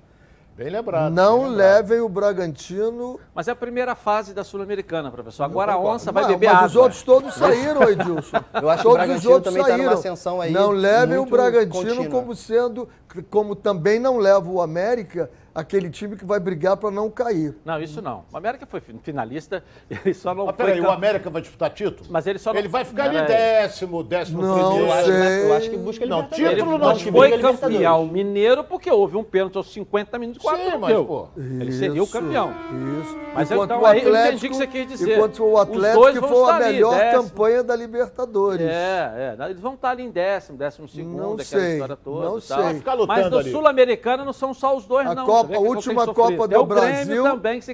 [0.56, 1.12] Bem lembrado.
[1.12, 1.56] Não bem lembrado.
[1.56, 3.20] levem o Bragantino.
[3.32, 5.44] Mas é a primeira fase da Sul-Americana, professor.
[5.44, 6.62] Agora a onça vai beber mas água.
[6.62, 8.38] Mas os outros todos saíram, Edilson.
[8.60, 9.84] Eu acho todos que o os outros também saíram.
[9.84, 12.10] Tá numa ascensão aí não levem o Bragantino contínua.
[12.10, 12.88] como sendo,
[13.30, 17.54] como também não leva o América aquele time que vai brigar para não cair.
[17.64, 18.24] Não, isso não.
[18.32, 20.64] O América foi finalista, ele só não Mas foi.
[20.66, 22.08] Peraí, o América vai disputar título?
[22.10, 22.58] Mas ele só não...
[22.58, 25.04] Ele vai ficar ali décimo, décimo não primeiro.
[25.04, 25.44] Sei.
[25.44, 26.58] Eu acho que busca Não, Libertadores.
[26.58, 30.62] título ele não, não foi campeão mineiro porque houve um pênalti aos 50 minutos quase
[30.62, 31.28] Sim, não mas, pô.
[31.36, 32.50] Ele seria o campeão.
[33.02, 33.16] Isso.
[33.34, 35.14] Mas enquanto então o aí Atlético, eu entendi o que você quis dizer.
[35.16, 37.22] Enquanto o Os Atlético dois que vão foi a estar ali, melhor décimo.
[37.22, 38.66] campanha da Libertadores.
[38.68, 39.44] É, é.
[39.50, 42.24] Eles vão estar ali em décimo, décimo segundo, Não aquela sei, história toda.
[42.26, 42.56] não sei.
[42.56, 43.50] Vai ficar lutando Mas no ali.
[43.50, 45.26] Sul-Americano não são só os dois, A, não.
[45.26, 47.24] Copa, A última Copa do É o Grêmio Brasil,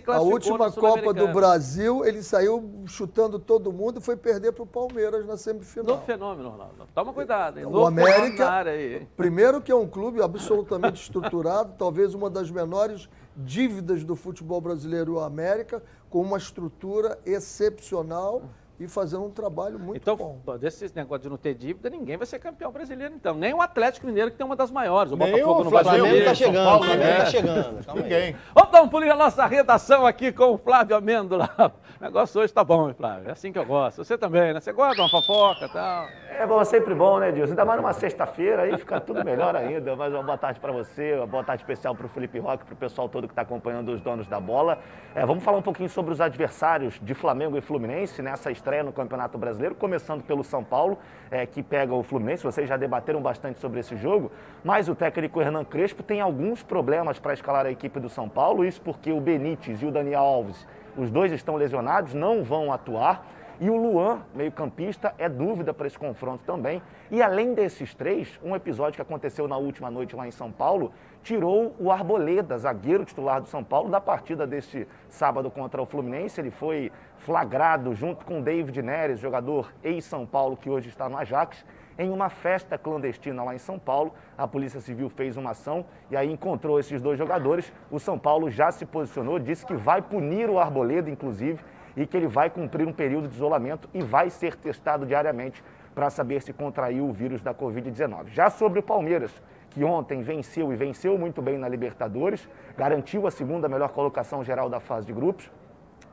[0.09, 1.29] a última Copa do.
[1.29, 5.97] Brasil, ele saiu chutando todo mundo e foi perder para o Palmeiras na semifinal.
[5.97, 6.89] No fenômeno, Ronaldo.
[6.95, 7.67] Toma cuidado, hein?
[7.67, 8.65] O No América,
[9.17, 15.15] primeiro que é um clube absolutamente estruturado, talvez uma das menores dívidas do futebol brasileiro,
[15.15, 18.43] o América, com uma estrutura excepcional
[18.85, 20.59] e fazendo um trabalho muito então, bom.
[20.59, 23.35] desse negócio de não ter dívida, ninguém vai ser campeão brasileiro, então.
[23.35, 25.13] Nem o Atlético Mineiro, que tem uma das maiores.
[25.13, 27.17] O Nem Botafogo o não vai Flamengo tá São chegando, Paulo, o Flamengo né?
[27.17, 27.87] tá chegando.
[27.87, 28.03] Calma aí.
[28.03, 28.37] Ninguém.
[28.55, 31.75] Vamos dar um pulinho na nossa redação aqui com o Flávio Amêndola.
[32.01, 33.29] O negócio hoje tá bom, hein, Flávio?
[33.29, 34.05] É assim que eu gosto.
[34.05, 34.61] Você também, né?
[34.61, 36.07] Você gosta de uma fofoca e tal?
[36.39, 37.53] É bom, sempre bom, né, Dilson?
[37.53, 39.95] Ainda mais numa sexta-feira, aí fica tudo melhor ainda.
[39.95, 42.75] Mais uma boa tarde para você, uma boa tarde especial para o Felipe Roque, para
[42.75, 44.81] o pessoal todo que está acompanhando os donos da bola.
[45.15, 48.93] É, vamos falar um pouquinho sobre os adversários de Flamengo e Fluminense nessa estreia no
[48.93, 50.99] Campeonato Brasileiro, começando pelo São Paulo,
[51.31, 52.43] é, que pega o Fluminense.
[52.43, 54.33] Vocês já debateram bastante sobre esse jogo,
[54.65, 58.65] mas o técnico Hernan Crespo tem alguns problemas para escalar a equipe do São Paulo,
[58.65, 63.27] isso porque o Benítez e o Daniel Alves, os dois estão lesionados, não vão atuar.
[63.61, 66.83] E o Luan, meio-campista, é dúvida para esse confronto também.
[67.09, 70.93] E além desses três, um episódio que aconteceu na última noite lá em São Paulo
[71.25, 76.39] tirou o Arboleda, zagueiro titular do São Paulo, da partida deste sábado contra o Fluminense.
[76.39, 81.65] Ele foi flagrado junto com David Neres, jogador ex-São Paulo que hoje está no Ajax,
[81.99, 84.13] em uma festa clandestina lá em São Paulo.
[84.37, 87.73] A Polícia Civil fez uma ação e aí encontrou esses dois jogadores.
[87.91, 91.59] O São Paulo já se posicionou, disse que vai punir o Arboleda, inclusive,
[91.97, 96.11] e que ele vai cumprir um período de isolamento e vai ser testado diariamente para
[96.11, 98.29] saber se contraiu o vírus da Covid-19.
[98.29, 99.33] Já sobre o Palmeiras,
[99.75, 104.71] que ontem venceu e venceu muito bem na Libertadores, garantiu a segunda melhor colocação geral
[104.71, 105.51] da fase de grupos,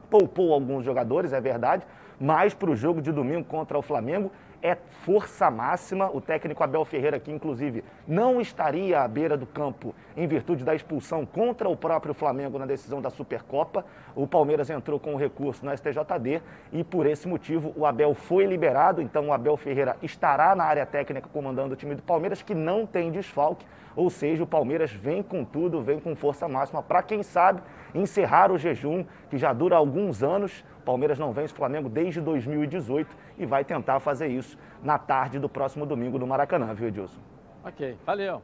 [0.10, 1.86] poupou alguns jogadores, é verdade,
[2.20, 6.10] mas para o jogo de domingo contra o Flamengo é força máxima.
[6.14, 10.76] O técnico Abel Ferreira, que inclusive não estaria à beira do campo em virtude da
[10.76, 13.86] expulsão contra o próprio Flamengo na decisão da Supercopa.
[14.16, 18.46] O Palmeiras entrou com o recurso no STJD e por esse motivo o Abel foi
[18.46, 19.02] liberado.
[19.02, 22.86] Então o Abel Ferreira estará na área técnica comandando o time do Palmeiras, que não
[22.86, 23.66] tem desfalque.
[23.96, 27.62] Ou seja, o Palmeiras vem com tudo, vem com força máxima para, quem sabe,
[27.94, 30.64] encerrar o jejum que já dura alguns anos.
[30.86, 35.48] Palmeiras não vence o Flamengo desde 2018 e vai tentar fazer isso na tarde do
[35.48, 37.20] próximo domingo no Maracanã, viu, Edilson?
[37.64, 38.42] Ok, valeu.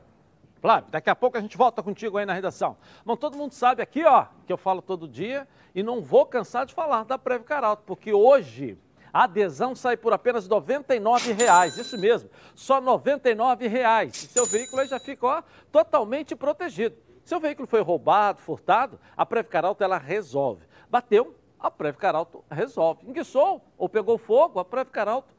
[0.60, 2.78] Flávio, daqui a pouco a gente volta contigo aí na redação.
[3.06, 6.66] Bom, todo mundo sabe aqui, ó, que eu falo todo dia e não vou cansar
[6.66, 8.78] de falar da Preve Caralto, porque hoje
[9.14, 11.78] a adesão sai por apenas R$ 99,00.
[11.78, 14.10] Isso mesmo, só R$ 99,00.
[14.10, 16.96] E seu veículo aí já fica ó, totalmente protegido.
[17.28, 20.66] Seu veículo foi roubado, furtado, a Preve Caralto ela resolve.
[20.90, 23.06] Bateu, a Preve Caralto resolve.
[23.06, 25.36] Enguiçou ou pegou fogo, a Preve Caralto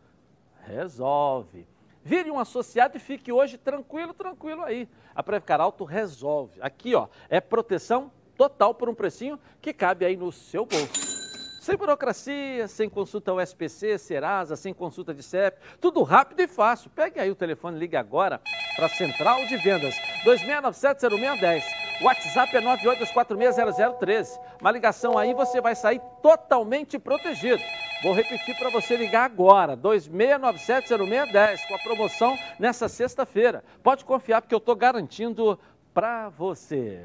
[0.66, 1.66] resolve.
[2.05, 4.87] Vire um associado e fique hoje tranquilo, tranquilo aí.
[5.14, 6.61] A Preve Caralto resolve.
[6.61, 11.62] Aqui, ó, é proteção total por um precinho que cabe aí no seu bolso.
[11.62, 16.90] Sem burocracia, sem consulta ao SPC, Serasa, sem consulta de CEP, tudo rápido e fácil.
[16.90, 18.42] Pegue aí o telefone, ligue agora
[18.79, 21.64] para a Central de Vendas, 2697-0610.
[22.01, 24.38] O WhatsApp é 982460013.
[24.61, 27.61] Uma ligação aí você vai sair totalmente protegido.
[28.05, 33.64] Vou repetir para você ligar agora, 2697-0610, com a promoção nessa sexta-feira.
[33.83, 35.59] Pode confiar porque eu estou garantindo
[35.93, 37.05] para você.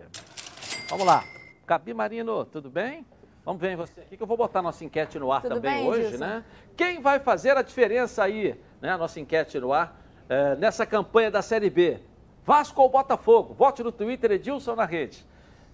[0.90, 1.24] Vamos lá.
[1.66, 3.04] Gabi Marino, tudo bem?
[3.44, 5.88] Vamos ver você aqui que eu vou botar nossa enquete no ar tudo também bem,
[5.88, 6.24] hoje, Gilson?
[6.24, 6.44] né?
[6.78, 8.92] Quem vai fazer a diferença aí, né?
[8.92, 12.00] A nossa enquete no ar, é, nessa campanha da Série B?
[12.46, 13.54] Vasco ou Botafogo?
[13.54, 15.26] Vote no Twitter Edilson na rede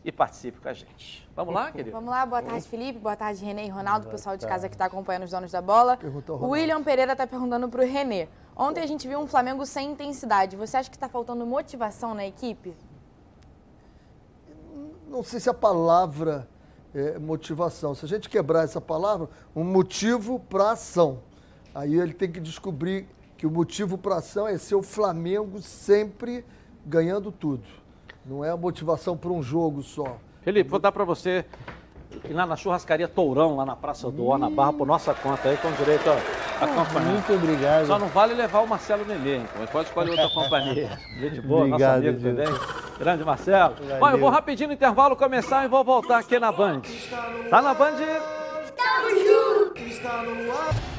[0.03, 1.27] e participe com a gente.
[1.35, 1.91] Vamos lá, querido?
[1.91, 4.85] Vamos lá, boa tarde, Felipe, boa tarde, Renê e Ronaldo, pessoal de casa que está
[4.85, 5.99] acompanhando os donos da bola.
[6.27, 8.27] O William Pereira está perguntando para o Renê.
[8.55, 10.55] Ontem a gente viu um Flamengo sem intensidade.
[10.55, 12.75] Você acha que está faltando motivação na equipe?
[15.07, 16.47] Não sei se a palavra
[16.93, 17.95] é motivação.
[17.95, 21.19] Se a gente quebrar essa palavra, um motivo para ação.
[21.73, 23.07] Aí ele tem que descobrir
[23.39, 26.43] que o motivo para ação é ser o Flamengo sempre
[26.85, 27.63] ganhando tudo.
[28.25, 30.17] Não é a motivação para um jogo só.
[30.41, 31.45] Felipe, vou dar para você
[32.25, 35.47] ir lá na churrascaria Tourão, lá na Praça do Ó, na Barra, por nossa conta
[35.47, 37.13] aí, com direito a, a companhia.
[37.13, 37.87] Muito obrigado.
[37.87, 39.65] Só não vale levar o Marcelo Nelê, então.
[39.67, 40.99] Pode escolher outra companhia.
[41.17, 42.99] Gente boa, obrigado, nosso amigo também.
[42.99, 43.75] Grande Marcelo.
[43.75, 43.99] Valeu.
[44.01, 46.81] Bom, eu vou rapidinho no intervalo começar e vou voltar aqui na Band.
[47.49, 47.95] Tá na Band?
[48.65, 50.98] Estamos juntos!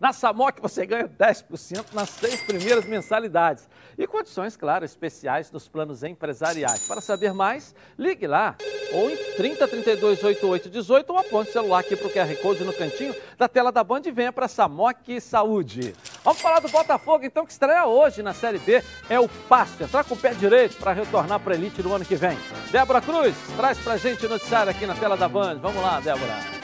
[0.00, 3.68] Na Samoc você ganha 10% nas seis primeiras mensalidades.
[3.98, 6.88] E condições, claro, especiais nos planos empresariais.
[6.88, 8.56] Para saber mais, ligue lá
[8.94, 12.64] ou em 30 32 88 18 ou aponte o celular aqui para o QR Code
[12.64, 15.94] no cantinho da tela da Band e venha para Samoc Saúde.
[16.24, 18.82] Vamos falar do Botafogo então, que estreia hoje na Série B.
[19.08, 19.84] É o Pasto.
[19.84, 22.38] Entrar com o pé direito para retornar para a elite no ano que vem.
[22.70, 25.56] Débora Cruz, traz para gente o noticiário aqui na tela da Band.
[25.56, 26.59] Vamos lá, Débora.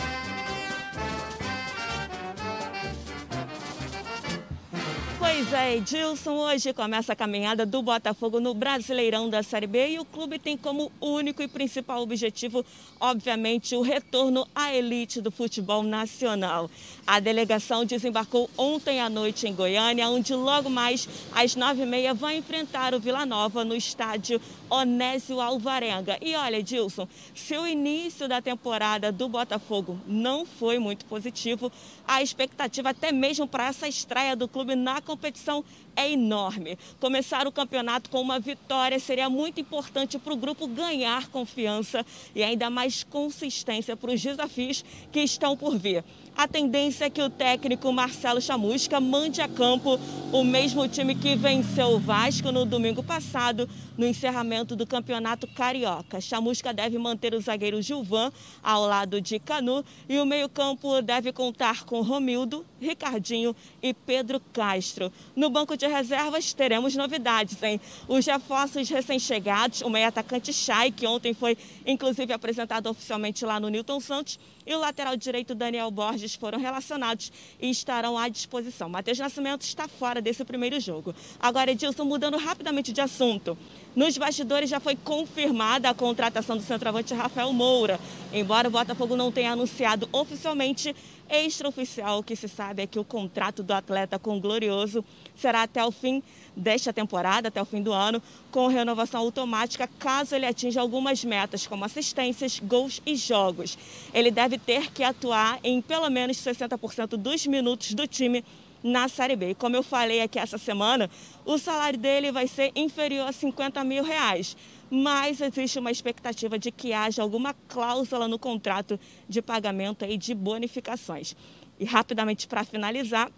[5.18, 9.98] Pois é, Edilson, hoje começa a caminhada do Botafogo no Brasileirão da Série B e
[9.98, 12.62] o clube tem como único e principal objetivo,
[13.00, 16.70] obviamente, o retorno à elite do futebol nacional.
[17.06, 22.12] A delegação desembarcou ontem à noite em Goiânia, onde logo mais às nove e meia
[22.12, 26.18] vai enfrentar o Vila Nova no estádio Onésio Alvarenga.
[26.20, 31.70] E olha, Edilson, se o início da temporada do Botafogo não foi muito positivo,
[32.06, 35.64] a expectativa até mesmo para essa estreia do clube na competição
[35.96, 36.78] é enorme.
[37.00, 42.42] Começar o campeonato com uma vitória seria muito importante para o grupo ganhar confiança e
[42.42, 46.04] ainda mais consistência para os desafios que estão por vir.
[46.36, 49.98] A tendência é que o técnico Marcelo Chamusca mande a campo
[50.30, 53.66] o mesmo time que venceu o Vasco no domingo passado,
[53.96, 56.20] no encerramento do Campeonato Carioca.
[56.20, 58.32] Chamusca deve manter o zagueiro Gilvan
[58.62, 65.12] ao lado de Canu e o meio-campo deve contar com Romildo, Ricardinho e Pedro Castro.
[65.34, 67.80] No banco de reservas teremos novidades, hein?
[68.08, 71.56] Os reforços recém-chegados, o meio-atacante Chay, que ontem foi
[71.86, 77.32] inclusive apresentado oficialmente lá no Newton Santos, e o lateral direito Daniel Borges foram relacionados
[77.60, 78.88] e estarão à disposição.
[78.88, 81.14] Matheus Nascimento está fora desse primeiro jogo.
[81.38, 83.56] Agora, Edilson, mudando rapidamente de assunto.
[83.96, 87.98] Nos bastidores já foi confirmada a contratação do centroavante Rafael Moura.
[88.30, 90.94] Embora o Botafogo não tenha anunciado oficialmente,
[91.30, 95.02] extraoficial que se sabe é que o contrato do atleta com o Glorioso
[95.34, 96.22] será até o fim
[96.54, 101.66] desta temporada, até o fim do ano, com renovação automática caso ele atinja algumas metas,
[101.66, 103.78] como assistências, gols e jogos.
[104.12, 108.44] Ele deve ter que atuar em pelo menos 60% dos minutos do time
[108.86, 109.50] na Série B.
[109.50, 111.10] E como eu falei aqui essa semana,
[111.44, 114.56] o salário dele vai ser inferior a 50 mil reais.
[114.88, 120.32] Mas existe uma expectativa de que haja alguma cláusula no contrato de pagamento aí de
[120.34, 121.34] bonificações.
[121.78, 123.30] E rapidamente para finalizar,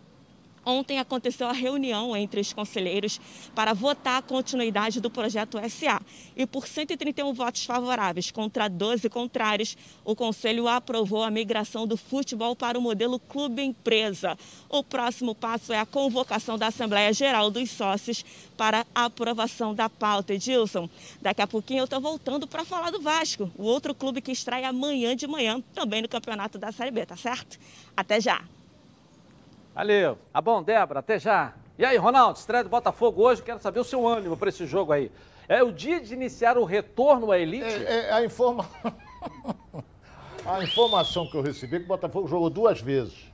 [0.69, 3.21] ontem aconteceu a reunião entre os conselheiros
[3.55, 6.01] para votar a continuidade do projeto SA.
[6.37, 12.55] E por 131 votos favoráveis contra 12 contrários, o Conselho aprovou a migração do futebol
[12.55, 14.39] para o modelo clube-empresa.
[14.69, 18.25] O próximo passo é a convocação da Assembleia Geral dos Sócios
[18.57, 20.35] para a aprovação da pauta.
[20.35, 20.89] Edilson,
[21.23, 24.69] daqui a pouquinho eu estou voltando para falar do Vasco, o outro clube que estreia
[24.69, 27.59] amanhã de manhã, também no campeonato da Série B, tá certo?
[27.97, 28.58] Até já!
[29.79, 30.19] Valeu.
[30.33, 31.55] Tá bom, Débora, até já.
[31.79, 34.93] E aí, Ronaldo, estreia do Botafogo hoje, quero saber o seu ânimo para esse jogo
[34.93, 35.09] aí.
[35.49, 37.65] É o dia de iniciar o retorno à elite?
[37.65, 38.69] É, é a, informa...
[40.45, 43.28] a informação que eu recebi é que o Botafogo jogou duas vezes.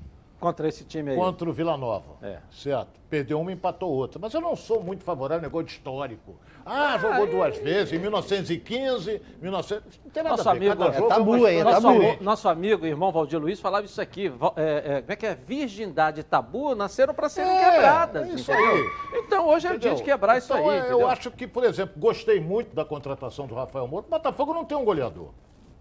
[0.44, 1.16] Contra esse time aí.
[1.16, 2.18] Contra o Vila Nova.
[2.20, 2.36] É.
[2.50, 3.00] Certo.
[3.08, 4.18] Perdeu uma e empatou outra.
[4.20, 6.36] Mas eu não sou muito favorável ao negócio histórico.
[6.66, 9.82] Ah, jogou duas vezes, em 1915, 19...
[10.04, 10.72] não tem nada nosso a ver.
[10.72, 12.22] Amigo, é tabu aí, é nosso, tabu.
[12.22, 14.30] Nosso amigo, irmão Valdir Luiz, falava isso aqui.
[14.56, 15.34] É, é, como é que é?
[15.34, 18.28] Virgindade e tabu nasceram para serem é, quebradas.
[18.28, 18.70] É isso entendeu?
[18.70, 18.90] aí.
[19.14, 20.78] Então hoje é o dia de quebrar então, isso aí.
[20.78, 24.04] É, eu acho que, por exemplo, gostei muito da contratação do Rafael Moura.
[24.06, 25.30] O Botafogo não tem um goleador.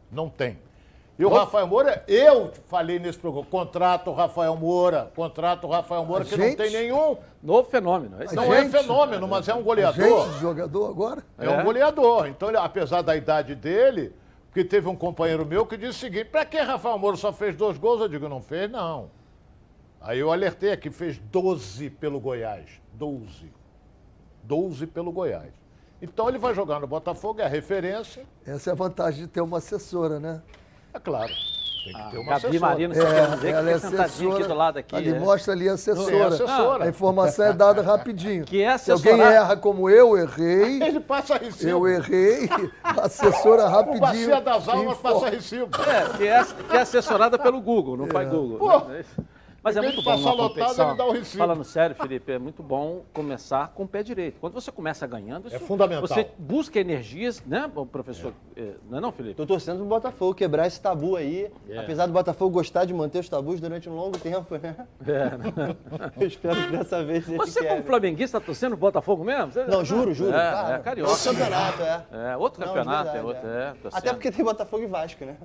[0.10, 0.58] Não tem.
[1.18, 6.04] E o Rafael Moura, eu falei nesse programa, contrato o Rafael Moura, contrato o Rafael
[6.04, 6.58] Moura, a que gente?
[6.58, 7.18] não tem nenhum.
[7.42, 8.16] Novo fenômeno.
[8.20, 8.76] É não é gente?
[8.76, 10.32] é fenômeno, mas é um goleador.
[10.32, 11.24] Gente jogador agora?
[11.38, 12.28] É, é, um goleador.
[12.28, 14.12] Então, ele, apesar da idade dele,
[14.50, 17.56] porque teve um companheiro meu que disse o seguinte: pra que Rafael Moura só fez
[17.56, 18.02] dois gols?
[18.02, 19.12] Eu digo, não fez, não.
[20.02, 22.70] Aí eu alertei aqui, fez 12 pelo Goiás.
[22.94, 23.52] 12.
[24.44, 25.54] 12 pelo Goiás.
[26.02, 28.26] Então ele vai jogar no Botafogo, é a referência.
[28.46, 30.42] Essa é a vantagem de ter uma assessora, né?
[30.94, 31.34] É claro.
[31.84, 32.72] Tem que ah, ter uma Gabi assessora.
[32.72, 34.96] Marino, você é, quer dizer ela que é assessora, aqui do lado aqui.
[34.96, 35.20] Ali é.
[35.20, 36.16] mostra ali a assessora.
[36.16, 36.84] É assessora.
[36.86, 38.46] A informação é dada rapidinho.
[38.46, 39.00] Que é assessora.
[39.00, 40.80] Se alguém erra como eu, errei.
[40.84, 41.70] Ele passa recibo.
[41.70, 42.50] Eu errei,
[42.82, 43.98] a assessora rapidinho.
[43.98, 45.70] O bacia das almas passa recibo.
[45.82, 48.12] É, que é, que é assessorada pelo Google, não é.
[48.12, 48.60] faz Google.
[48.60, 48.80] Pô.
[48.88, 49.04] Né?
[49.64, 50.90] Mas é muito bom uma competição.
[50.90, 54.40] Lotado, ele dá o Falando sério, Felipe, é muito bom começar com o pé direito.
[54.42, 56.06] Quando você começa ganhando, isso, é fundamental.
[56.06, 58.34] Você busca energias, né, professor?
[58.58, 58.74] É.
[58.90, 59.36] Não é não, Felipe?
[59.36, 61.50] Tô torcendo pro Botafogo quebrar esse tabu aí.
[61.70, 61.78] É.
[61.78, 64.76] Apesar do Botafogo gostar de manter os tabus durante um longo tempo, né?
[65.08, 66.20] É.
[66.22, 69.52] Eu espero que dessa vez ele Você, como flamenguista, tá torcendo pro Botafogo mesmo?
[69.52, 69.64] Você...
[69.66, 70.36] Não, juro, juro.
[70.36, 70.76] É, claro.
[70.76, 71.12] é carioca.
[71.12, 72.06] Outro campeonato, é.
[72.12, 73.48] É, outro campeonato, verdade, é outro.
[73.48, 73.74] É.
[73.90, 75.38] Tá Até porque tem Botafogo e Vasco, né?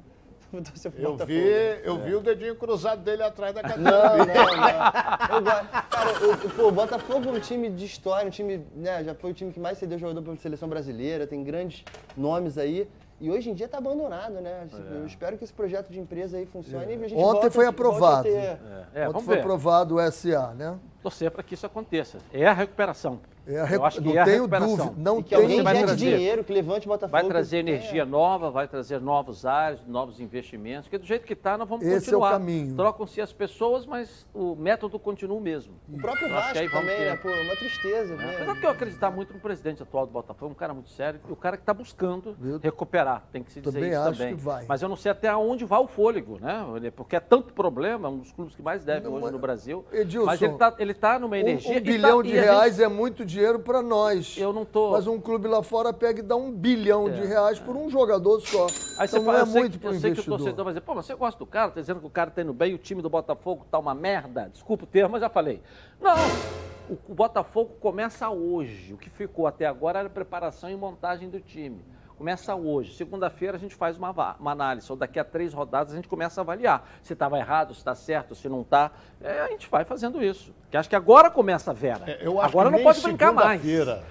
[0.98, 1.38] Eu vi,
[1.84, 1.98] eu é.
[1.98, 3.90] vi o dedinho cruzado dele atrás da cadeira.
[3.90, 5.66] Não, não, não.
[5.90, 9.30] cara, o, pô, o Botafogo é um time de história, um time, né, já foi
[9.30, 11.84] o time que mais cedeu jogador para a seleção brasileira, tem grandes
[12.16, 12.88] nomes aí.
[13.20, 14.68] E hoje em dia está abandonado, né?
[14.72, 14.96] É.
[14.96, 16.94] Eu espero que esse projeto de empresa aí funcione.
[16.94, 17.16] É.
[17.16, 18.28] Ontem foi aprovado.
[18.28, 18.58] É.
[18.94, 19.40] É, Ontem foi ver.
[19.40, 20.78] aprovado o SA, né?
[21.02, 22.18] Torcer para que isso aconteça.
[22.32, 23.20] É a recuperação.
[23.48, 23.82] É a recu...
[23.82, 24.92] Eu acho que não é tenho dúvida.
[24.96, 27.10] Não que alguém vai trazer dinheiro, que levante o Botafogo.
[27.10, 30.82] Vai trazer energia nova, vai trazer novos ares, novos investimentos.
[30.84, 32.28] Porque do jeito que está, nós vamos Esse continuar.
[32.28, 32.76] Esse é o caminho.
[32.76, 35.72] Trocam-se as pessoas, mas o método continua o mesmo.
[35.90, 37.04] O próprio Vasco também, ter...
[37.06, 37.16] né?
[37.16, 38.14] Pô, uma tristeza.
[38.14, 38.34] É.
[38.34, 41.32] Apesar que eu acreditar muito no presidente atual do Botafogo, um cara muito sério, e
[41.32, 43.24] o cara que está buscando eu recuperar.
[43.32, 44.36] Tem que se dizer também isso acho também.
[44.36, 44.66] Que vai.
[44.68, 46.90] Mas eu não sei até onde vai o fôlego, né?
[46.94, 49.86] Porque é tanto problema, um dos clubes que mais deve não, hoje no Brasil.
[49.90, 51.72] Edilson, mas ele está ele tá numa energia.
[51.72, 52.84] Um, um bilhão tá, de reais gente...
[52.84, 54.36] é muito dinheiro para nós.
[54.36, 54.92] Eu não tô.
[54.92, 57.90] Mas um clube lá fora pega e dá um bilhão é, de reais por um
[57.90, 58.66] jogador só.
[58.66, 59.94] Aí então você não fala, é muito para o investidor.
[59.94, 62.00] Eu sei que o torcedor vai dizer, pô, mas você gosta do cara, tá dizendo
[62.00, 64.50] que o cara tá indo bem, o time do Botafogo tá uma merda.
[64.52, 65.62] Desculpa o termo, mas já falei.
[66.00, 66.16] Não,
[66.88, 68.94] o, o Botafogo começa hoje.
[68.94, 71.80] O que ficou até agora era preparação e montagem do time.
[72.18, 72.94] Começa hoje.
[72.94, 76.40] Segunda-feira a gente faz uma, uma, análise, ou daqui a três rodadas a gente começa
[76.40, 78.90] a avaliar se estava errado, se está certo, se não está.
[79.20, 80.52] É, a gente vai fazendo isso.
[80.68, 82.02] Que acho que agora começa a Vera.
[82.10, 83.62] É, agora não pode brincar mais.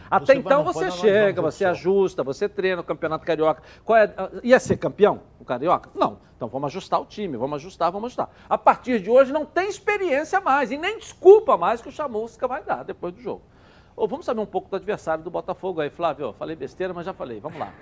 [0.09, 3.61] Até então você chega, você ajusta, você treina o Campeonato Carioca.
[3.83, 4.09] Qual é,
[4.41, 5.89] ia ser campeão o Carioca?
[5.93, 6.19] Não.
[6.37, 8.29] Então vamos ajustar o time, vamos ajustar, vamos ajustar.
[8.47, 12.47] A partir de hoje não tem experiência mais e nem desculpa mais que o Chamusca
[12.47, 13.41] vai dar depois do jogo.
[13.97, 16.31] Ou vamos saber um pouco do adversário do Botafogo aí, Flávio.
[16.39, 17.41] Falei besteira, mas já falei.
[17.41, 17.73] Vamos lá.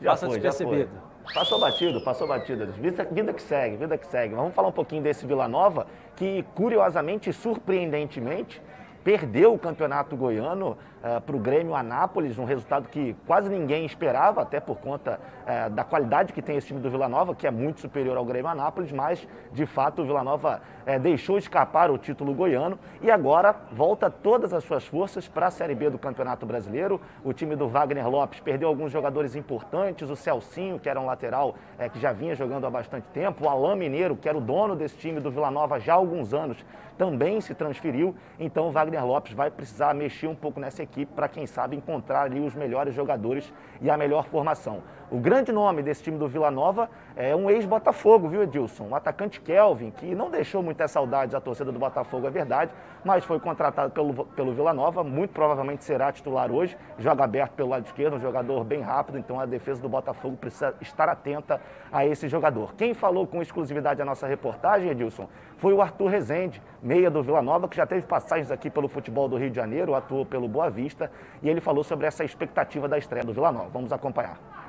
[0.00, 0.88] Já Passa foi, foi.
[1.34, 2.66] Passou batido, passou batido.
[2.72, 4.34] Vida, vida que segue, vida que segue.
[4.34, 5.86] Vamos falar um pouquinho desse Vila Nova,
[6.16, 8.60] que curiosamente e surpreendentemente
[9.02, 13.84] perdeu o campeonato goiano uh, eh, para o Grêmio Anápolis, um resultado que quase ninguém
[13.84, 17.46] esperava, até por conta uh, da qualidade que tem esse time do Vila Nova, que
[17.46, 21.90] é muito superior ao Grêmio Anápolis, mas de fato o Vila Nova uh, deixou escapar
[21.90, 25.98] o título goiano e agora volta todas as suas forças para a Série B do
[25.98, 27.00] Campeonato Brasileiro.
[27.24, 31.54] O time do Wagner Lopes perdeu alguns jogadores importantes, o Celcinho, que era um lateral
[31.92, 34.96] que já vinha jogando há bastante tempo, o Alain Mineiro, que era o dono desse
[34.96, 36.58] time do Vila Nova já há alguns anos,
[36.96, 41.28] também se transferiu, então o Wagner Lopes vai precisar mexer um pouco nessa equipe para,
[41.28, 44.82] quem sabe, encontrar ali os melhores jogadores e a melhor formação.
[45.12, 48.86] O grande nome desse time do Vila Nova é um ex-Botafogo, viu, Edilson?
[48.90, 52.70] O atacante Kelvin, que não deixou muitas saudades à torcida do Botafogo, é verdade,
[53.04, 57.70] mas foi contratado pelo, pelo Vila Nova, muito provavelmente será titular hoje, joga aberto pelo
[57.70, 62.06] lado esquerdo, um jogador bem rápido, então a defesa do Botafogo precisa estar atenta a
[62.06, 62.72] esse jogador.
[62.76, 67.42] Quem falou com exclusividade a nossa reportagem, Edilson, foi o Arthur Rezende, meia do Vila
[67.42, 70.70] Nova, que já teve passagens aqui pelo futebol do Rio de Janeiro, atuou pelo Boa
[70.70, 71.10] Vista,
[71.42, 73.70] e ele falou sobre essa expectativa da estreia do Vila Nova.
[73.72, 74.59] Vamos acompanhar.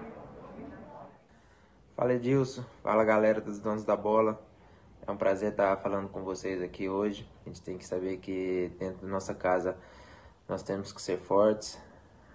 [2.02, 4.42] Fala Edilson, fala galera dos donos da bola.
[5.06, 7.30] É um prazer estar falando com vocês aqui hoje.
[7.46, 9.78] A gente tem que saber que dentro da nossa casa
[10.50, 11.80] nós temos que ser fortes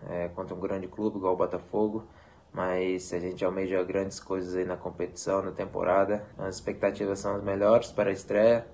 [0.08, 2.04] é, contra um grande clube igual o Botafogo.
[2.52, 6.24] Mas a gente almeja grandes coisas aí na competição, na temporada.
[6.38, 8.64] As expectativas são as melhores para a estreia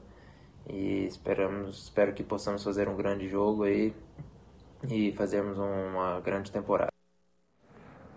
[0.69, 3.97] e esperamos, espero que possamos fazer um grande jogo aí
[4.91, 6.92] e fazermos uma grande temporada.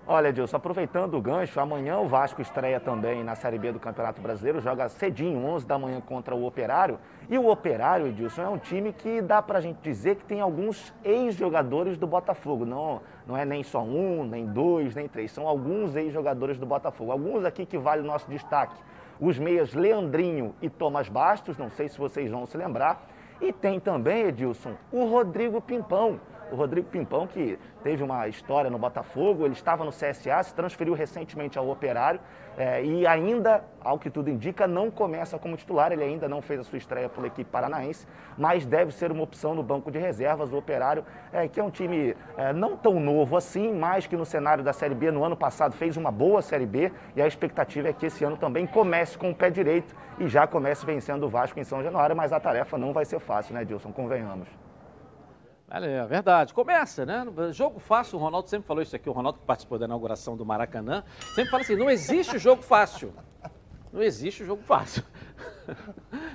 [0.08, 4.22] Olha, Edilson, aproveitando o gancho, amanhã o Vasco estreia também na Série B do Campeonato
[4.22, 7.00] Brasileiro, joga cedinho, 11 da manhã contra o Operário.
[7.28, 10.94] E o Operário, Edilson, é um time que dá pra gente dizer que tem alguns
[11.04, 12.68] ex-jogadores do Botafogo.
[12.68, 17.12] Não, não é nem só um, nem dois, nem três, são alguns ex-jogadores do Botafogo.
[17.12, 18.80] Alguns aqui que vale o nosso destaque.
[19.20, 23.08] Os meias Leandrinho e Thomas Bastos, não sei se vocês vão se lembrar.
[23.42, 26.20] E tem também, Edilson, o Rodrigo Pimpão
[26.52, 30.94] o Rodrigo Pimpão, que teve uma história no Botafogo, ele estava no CSA, se transferiu
[30.94, 32.20] recentemente ao Operário
[32.58, 35.92] é, e ainda, ao que tudo indica, não começa como titular.
[35.92, 39.54] Ele ainda não fez a sua estreia pela equipe paranaense, mas deve ser uma opção
[39.54, 40.54] no banco de reservas.
[40.54, 44.26] O Operário, é, que é um time é, não tão novo assim, mas que no
[44.26, 47.90] cenário da Série B no ano passado fez uma boa Série B e a expectativa
[47.90, 51.30] é que esse ano também comece com o pé direito e já comece vencendo o
[51.30, 53.92] Vasco em São Januário, mas a tarefa não vai ser fácil, né, Dilson?
[53.92, 54.65] Convenhamos.
[55.70, 56.54] É verdade.
[56.54, 57.26] Começa, né?
[57.52, 60.46] Jogo fácil, o Ronaldo sempre falou isso aqui, o Ronaldo que participou da inauguração do
[60.46, 61.04] Maracanã,
[61.34, 63.14] sempre fala assim, não existe jogo fácil.
[63.92, 65.04] Não existe jogo fácil.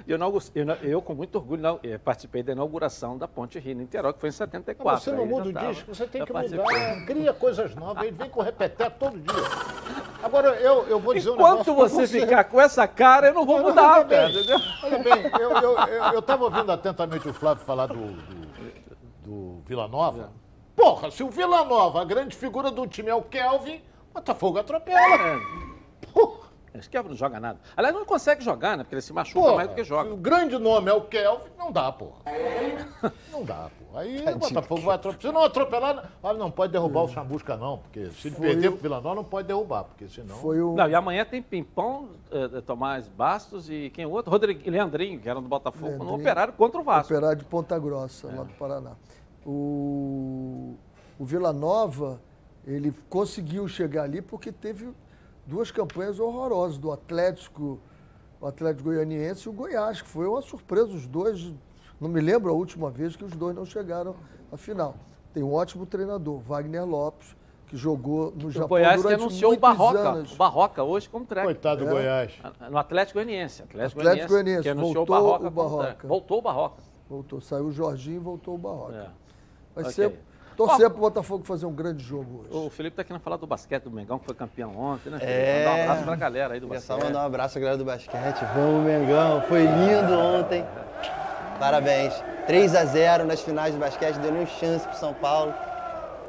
[0.07, 4.13] Eu, eu, eu, com muito orgulho, não, eh, participei da inauguração da Ponte Rio Niterói,
[4.13, 4.93] que foi em 74.
[4.93, 8.29] Mas você não muda o disco, você tem que mudar, cria coisas novas, ele vem
[8.29, 9.45] com repeteco todo dia.
[10.21, 13.35] Agora, eu, eu vou dizer Enquanto um negócio você, você ficar com essa cara, eu
[13.35, 14.41] não vou mudar, velho.
[14.83, 15.31] Olha bem,
[16.13, 18.60] eu estava ouvindo atentamente o Flávio falar do, do
[19.31, 20.25] do Vila Nova.
[20.25, 20.51] É.
[20.75, 23.81] Porra, se o Vila Nova, a grande figura do time é o Kelvin,
[24.13, 24.99] Botafogo atropela.
[24.99, 25.41] É.
[26.13, 26.51] Porra.
[26.73, 27.59] Esse Kelvin não joga nada.
[27.77, 28.85] Aliás, não consegue jogar, né?
[28.85, 30.13] Porque ele se machuca porra, mais do que joga.
[30.13, 32.23] o grande nome é o Kelvin, não dá, porra.
[33.33, 34.03] Não dá, porra.
[34.03, 35.21] Aí o Botafogo vai atropelar.
[35.23, 37.79] Se não atropelar, olha, não pode derrubar o Chambusca, não.
[37.79, 38.73] Porque se ele perder o...
[38.73, 40.37] pro Vila Nova, não pode derrubar, porque senão...
[40.37, 40.75] Foi o...
[40.75, 44.31] Não, e amanhã tem Pimpão, eh, Tomás Bastos e quem é o outro?
[44.31, 47.13] Rodrigo Leandrinho, que era do Botafogo, Leandrinho, no Operário contra o Vasco.
[47.15, 48.37] Operário de Ponta Grossa, é.
[48.37, 48.93] lá do Paraná.
[49.45, 50.75] O,
[51.19, 52.21] o Vila Nova,
[52.67, 54.89] ele conseguiu chegar ali porque teve
[55.47, 57.79] duas campanhas horrorosas, do Atlético,
[58.41, 61.53] o Atlético Goianiense e o Goiás, que foi uma surpresa, os dois,
[62.01, 64.15] não me lembro a última vez que os dois não chegaram
[64.53, 64.95] à final.
[65.33, 67.37] Tem um ótimo treinador, Wagner Lopes,
[67.71, 70.33] que jogou no o Japão Goiás durante que anunciou o Barroca, anos.
[70.33, 71.55] o Barroca hoje como técnico.
[71.55, 71.93] Coitado do é.
[71.93, 72.33] Goiás.
[72.69, 73.63] No Atlético Goianiense.
[73.63, 75.47] Atlético, Atlético Goianiense, que anunciou voltou o Barroca.
[75.47, 76.09] O Barroca.
[76.09, 76.83] Voltou o Barroca.
[77.09, 78.97] Voltou, saiu o Jorginho e voltou o Barroca.
[78.97, 79.30] É.
[79.75, 79.93] Vai okay.
[79.93, 80.19] ser.
[80.57, 82.67] Torcer para o Botafogo fazer um grande jogo hoje.
[82.67, 85.19] O Felipe está querendo falar do basquete do Mengão, que foi campeão ontem, né?
[85.23, 85.65] É...
[85.65, 86.87] Mandar um abraço para a galera aí do basquete.
[86.87, 88.45] Só mandar um abraço à galera do basquete.
[88.55, 89.41] Vamos, Mengão.
[89.43, 90.67] Foi lindo ontem.
[91.59, 92.13] Parabéns.
[92.47, 95.55] 3 a 0 nas finais do basquete, deu nem chance para São Paulo.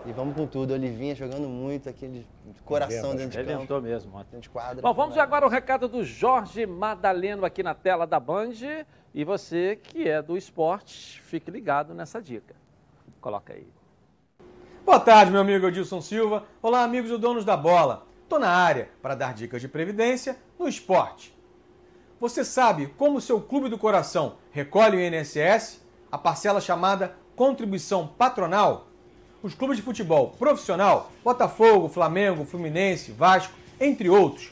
[0.06, 0.74] E vamos com tudo.
[0.74, 2.26] Olivinha jogando muito, aquele
[2.66, 3.50] coração dentro de campo.
[3.50, 4.82] Reventou mesmo Dentro de quadra.
[4.82, 8.86] Bom, vamos agora o recado do Jorge Madaleno aqui na tela da Band.
[9.14, 12.56] E você que é do esporte, fique ligado nessa dica.
[13.22, 13.68] Coloca aí.
[14.84, 16.44] Boa tarde, meu amigo Edilson Silva.
[16.60, 18.08] Olá, amigos do Donos da Bola.
[18.24, 21.32] Estou na área para dar dicas de previdência no esporte.
[22.20, 28.08] Você sabe como o seu clube do coração recolhe o INSS, a parcela chamada contribuição
[28.08, 28.88] patronal?
[29.44, 34.52] Os clubes de futebol profissional, Botafogo, Flamengo, Fluminense, Vasco, entre outros,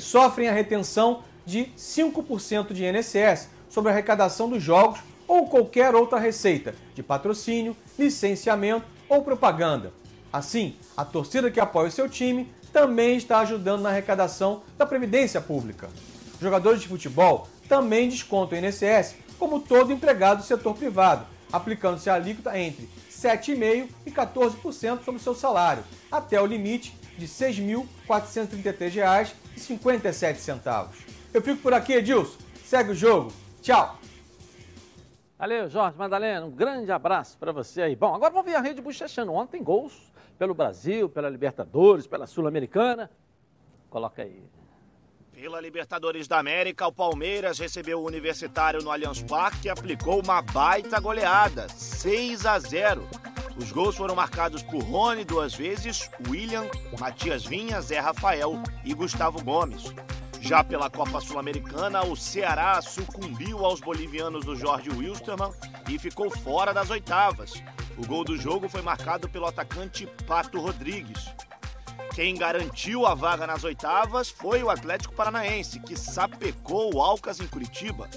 [0.00, 4.98] sofrem a retenção de 5% de INSS sobre a arrecadação dos jogos
[5.28, 9.92] ou qualquer outra receita de patrocínio, licenciamento ou propaganda.
[10.32, 15.40] Assim, a torcida que apoia o seu time também está ajudando na arrecadação da Previdência
[15.40, 15.88] Pública.
[16.40, 22.14] Jogadores de futebol também descontam o INSS, como todo empregado do setor privado, aplicando-se a
[22.14, 27.32] alíquota entre 7,5% e 14% sobre o seu salário, até o limite de R$
[28.08, 30.86] 6.433,57.
[31.34, 32.38] Eu fico por aqui, Edilson.
[32.64, 33.32] Segue o jogo.
[33.60, 33.98] Tchau!
[35.38, 37.94] Valeu, Jorge Madalena, um grande abraço para você aí.
[37.94, 39.32] Bom, agora vamos ver a rede bochechando.
[39.32, 43.08] Ontem gols pelo Brasil, pela Libertadores, pela Sul-Americana.
[43.88, 44.42] Coloca aí.
[45.32, 50.42] Pela Libertadores da América, o Palmeiras recebeu o Universitário no Allianz Parque e aplicou uma
[50.42, 53.08] baita goleada, 6 a 0.
[53.56, 56.68] Os gols foram marcados por Rony duas vezes, William,
[56.98, 59.94] Matias Vinha, Zé Rafael e Gustavo Gomes.
[60.48, 65.52] Já pela Copa Sul-Americana, o Ceará sucumbiu aos bolivianos do Jorge Wilstermann
[65.90, 67.62] e ficou fora das oitavas.
[67.98, 71.22] O gol do jogo foi marcado pelo atacante Pato Rodrigues.
[72.14, 77.46] Quem garantiu a vaga nas oitavas foi o Atlético Paranaense, que sapecou o Alcas em
[77.46, 78.08] Curitiba.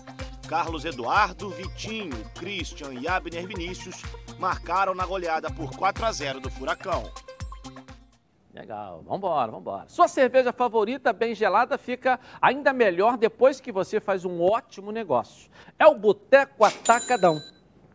[0.48, 4.04] Carlos Eduardo, Vitinho, Christian e Abner Vinícius
[4.40, 7.12] marcaram na goleada por 4 a 0 do Furacão.
[8.54, 9.86] Legal, vambora, vambora.
[9.88, 15.50] Sua cerveja favorita, bem gelada, fica ainda melhor depois que você faz um ótimo negócio.
[15.80, 17.40] É o Boteco Atacadão,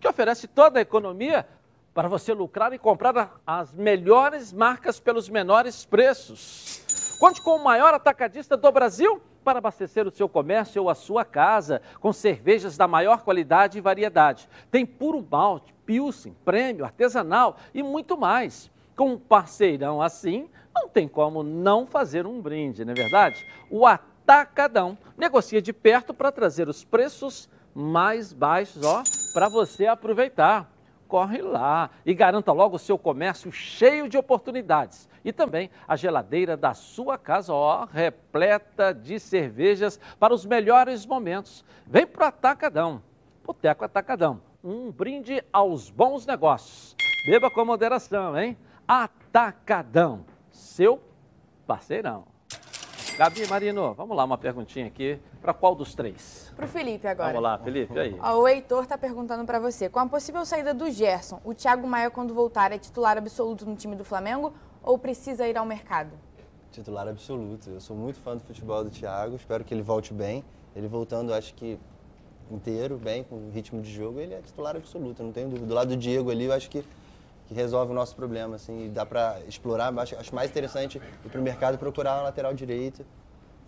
[0.01, 1.47] que oferece toda a economia
[1.93, 7.17] para você lucrar e comprar as melhores marcas pelos menores preços.
[7.21, 11.25] Conte com o maior atacadista do Brasil para abastecer o seu comércio ou a sua
[11.25, 14.49] casa com cervejas da maior qualidade e variedade.
[14.71, 18.71] Tem puro malte, pilsen, prêmio, artesanal e muito mais.
[18.97, 23.47] Com um parceirão assim, não tem como não fazer um brinde, não é verdade?
[23.71, 29.03] O Atacadão negocia de perto para trazer os preços mais baixos, ó,
[29.35, 30.73] para você aproveitar
[31.07, 35.09] corre lá e garanta logo o seu comércio cheio de oportunidades.
[35.25, 41.65] E também a geladeira da sua casa, ó, repleta de cervejas para os melhores momentos.
[41.87, 43.03] Vem pro Atacadão,
[43.45, 44.41] Boteco Atacadão.
[44.63, 46.97] Um brinde aos bons negócios.
[47.27, 48.57] Beba com moderação, hein?
[48.89, 51.01] Atacadão, seu
[51.67, 52.25] parceirão.
[53.19, 55.19] Gabi Marino, vamos lá, uma perguntinha aqui.
[55.41, 56.53] Para qual dos três?
[56.55, 57.31] Para o Felipe agora.
[57.31, 58.17] Vamos lá, Felipe, aí.
[58.21, 59.89] Ó, o Heitor está perguntando para você.
[59.89, 63.75] Com a possível saída do Gerson, o Thiago Maia, quando voltar, é titular absoluto no
[63.75, 66.13] time do Flamengo ou precisa ir ao mercado?
[66.71, 67.71] Titular absoluto.
[67.71, 70.45] Eu sou muito fã do futebol do Thiago, espero que ele volte bem.
[70.77, 71.77] Ele voltando, acho que
[72.51, 75.67] inteiro, bem, com ritmo de jogo, ele é titular absoluto, não tenho dúvida.
[75.67, 76.85] Do lado do Diego ali, eu acho que
[77.47, 81.41] que resolve o nosso problema, assim, dá para explorar, acho, acho mais interessante ir para
[81.41, 83.05] o mercado procurar uma lateral direito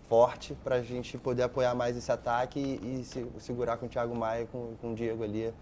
[0.09, 3.89] forte para a gente poder apoiar mais esse ataque e, e se, segurar com o
[3.89, 5.53] Thiago Maia, com, com o Diego ali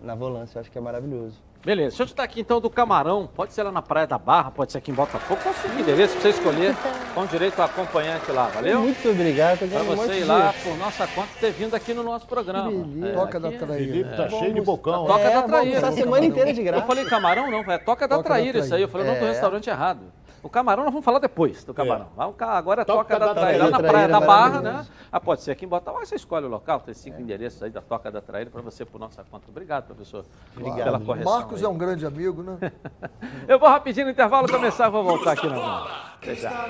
[0.00, 1.42] na volância, acho que é maravilhoso.
[1.64, 3.28] Beleza, deixa eu te dar aqui então do Camarão.
[3.34, 5.40] Pode ser lá na Praia da Barra, pode ser aqui em Botafogo.
[5.42, 6.74] Qual o endereço pra você escolher
[7.14, 8.80] com direito ao acompanhante lá, valeu?
[8.82, 9.58] Muito obrigado.
[9.58, 12.70] Pra você ir lá por nossa conta ter vindo aqui no nosso programa.
[13.06, 13.76] É, Toca da Traíra.
[13.76, 15.06] Felipe tá cheio de bocão.
[15.06, 15.88] Toca é, da Traíra.
[15.88, 16.82] a semana inteira de graça.
[16.84, 18.82] Eu falei Camarão não, é Toca da Toca da Traíra isso aí.
[18.82, 19.28] Eu falei, não, do É.
[19.28, 20.00] restaurante errado.
[20.46, 22.06] O camarão nós vamos falar depois do camarão.
[22.06, 22.16] É.
[22.16, 24.60] Vamos cá, Agora é Toca Toca, da da Traíra, lá na Traíra, Praia da Barra,
[24.60, 24.86] né?
[25.10, 26.06] Ah, pode ser aqui em Botafogo.
[26.06, 29.00] Você escolhe o local, tem cinco endereços aí da Toca da Traíra para você por
[29.00, 29.46] nossa conta.
[29.48, 30.24] Obrigado, professor,
[30.54, 31.32] pela correção.
[31.32, 31.64] Marcos aí.
[31.64, 32.72] é um grande amigo, né?
[33.48, 35.90] Eu vou rapidinho no intervalo começar, vou voltar aqui na bola.
[36.22, 36.66] Até já.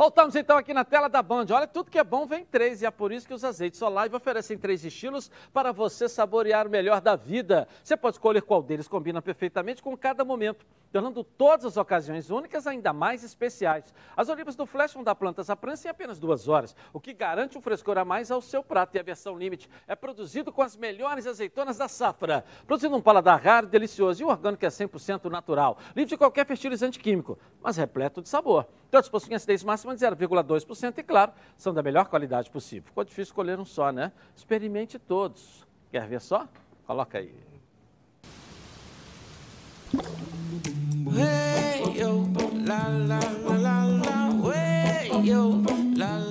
[0.00, 1.44] Voltamos então aqui na tela da Band.
[1.50, 4.16] Olha, tudo que é bom vem três e é por isso que os azeites Olive
[4.16, 7.68] oferecem três estilos para você saborear o melhor da vida.
[7.84, 12.66] Você pode escolher qual deles combina perfeitamente com cada momento, tornando todas as ocasiões únicas
[12.66, 13.92] ainda mais especiais.
[14.16, 17.12] As olivas do Flash vão dar plantas à prancha em apenas duas horas, o que
[17.12, 18.96] garante um frescor a mais ao seu prato.
[18.96, 23.38] E a versão Limite é produzido com as melhores azeitonas da safra, produzindo um paladar
[23.38, 28.22] raro, delicioso e o orgânico é 100% natural, livre de qualquer fertilizante químico, mas repleto
[28.22, 28.66] de sabor.
[28.90, 32.88] Todos possuem acidez máxima de 0,2% e, claro, são da melhor qualidade possível.
[32.88, 34.10] Ficou difícil escolher um só, né?
[34.36, 35.64] Experimente todos.
[35.90, 36.48] Quer ver só?
[36.86, 37.32] Coloca aí.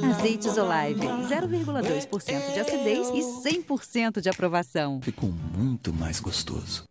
[0.10, 5.00] Azeites Olive, 0,2% de acidez e 100% de aprovação.
[5.02, 6.89] Ficou muito mais gostoso.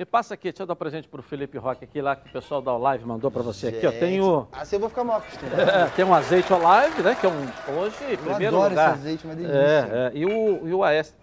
[0.00, 2.32] Me passa aqui, deixa eu dar um presente pro Felipe Roque aqui lá, que o
[2.32, 3.86] pessoal da Olive mandou para você aqui.
[3.86, 5.60] Ó, tem o, Assim eu vou ficar mal acostumado.
[5.60, 7.14] é, tem um azeite Olive, né?
[7.20, 8.92] Que é um, hoje, em primeiro adoro lugar.
[8.92, 9.54] esse azeite, uma delícia.
[9.54, 11.14] É, é, e o, e o AS.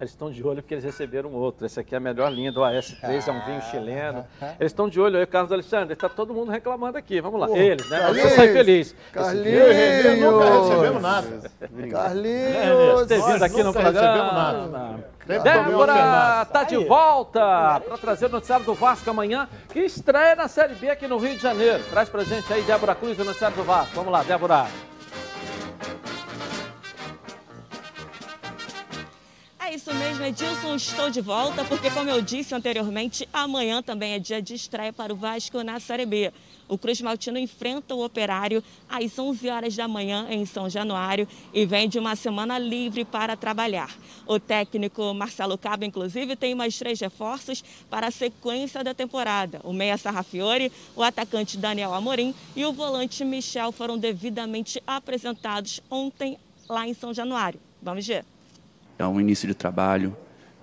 [0.00, 1.66] Eles estão de olho porque eles receberam outro.
[1.66, 4.24] Esse aqui é a melhor linha do AS3, é um vinho chileno.
[4.58, 5.92] Eles estão de olho aí, Carlos Alexandre.
[5.92, 7.20] Está todo mundo reclamando aqui.
[7.20, 7.46] Vamos lá.
[7.46, 7.98] Pô, Eles, né?
[7.98, 8.96] Você Carlinhos, sai feliz.
[9.12, 10.20] Carlinhos.
[10.20, 11.50] Nunca recebemos nada.
[11.90, 13.06] Carlinhos!
[13.08, 14.08] Ter vindo aqui no nunca programa.
[14.08, 15.10] recebemos nada.
[15.26, 20.48] Sempre Débora está de volta para trazer o noticiário do Vasco amanhã, que estreia na
[20.48, 21.84] Série B aqui no Rio de Janeiro.
[21.90, 23.94] Traz pra gente aí, Débora Cruz, o noticiário do Vasco.
[23.94, 24.66] Vamos lá, Débora.
[29.70, 30.74] É isso mesmo, Edilson.
[30.74, 35.12] Estou de volta porque, como eu disse anteriormente, amanhã também é dia de estreia para
[35.12, 36.32] o Vasco na Série B.
[36.66, 41.64] O Cruz Maltino enfrenta o Operário às 11 horas da manhã em São Januário e
[41.64, 43.96] vem de uma semana livre para trabalhar.
[44.26, 49.60] O técnico Marcelo Cabo, inclusive, tem mais três reforços para a sequência da temporada.
[49.62, 56.36] O meia Sarrafiore, o atacante Daniel Amorim e o volante Michel foram devidamente apresentados ontem
[56.68, 57.60] lá em São Januário.
[57.80, 58.29] Vamos ver.
[59.00, 60.14] É um início de trabalho.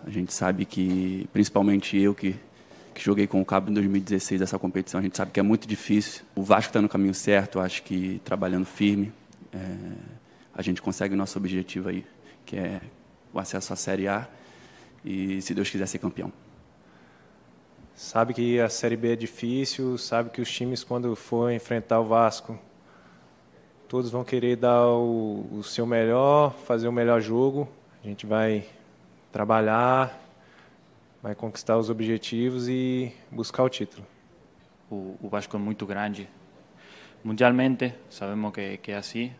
[0.06, 2.36] A gente sabe que, principalmente eu que
[2.94, 5.68] que joguei com o Cabo em 2016 essa competição, a gente sabe que é muito
[5.68, 6.24] difícil.
[6.36, 9.14] O Vasco está no caminho certo, acho que trabalhando firme,
[9.54, 9.58] é,
[10.52, 12.04] a gente consegue o nosso objetivo aí,
[12.44, 12.82] que é
[13.32, 14.28] o acesso à Série A
[15.06, 16.34] e, se Deus quiser, ser campeão.
[17.94, 22.06] Sabe que a Série B é difícil, sabe que os times, quando for enfrentar o
[22.06, 22.58] Vasco,
[23.88, 27.70] todos vão querer dar o, o seu melhor, fazer o melhor jogo.
[28.08, 28.64] A gente vai
[29.34, 30.18] trabalhar,
[31.22, 34.08] vai conquistar os objetivos e buscar o título.
[34.90, 36.26] O, o Vasco é muito grande.
[37.22, 39.34] Mundialmente, sabemos que, que é assim.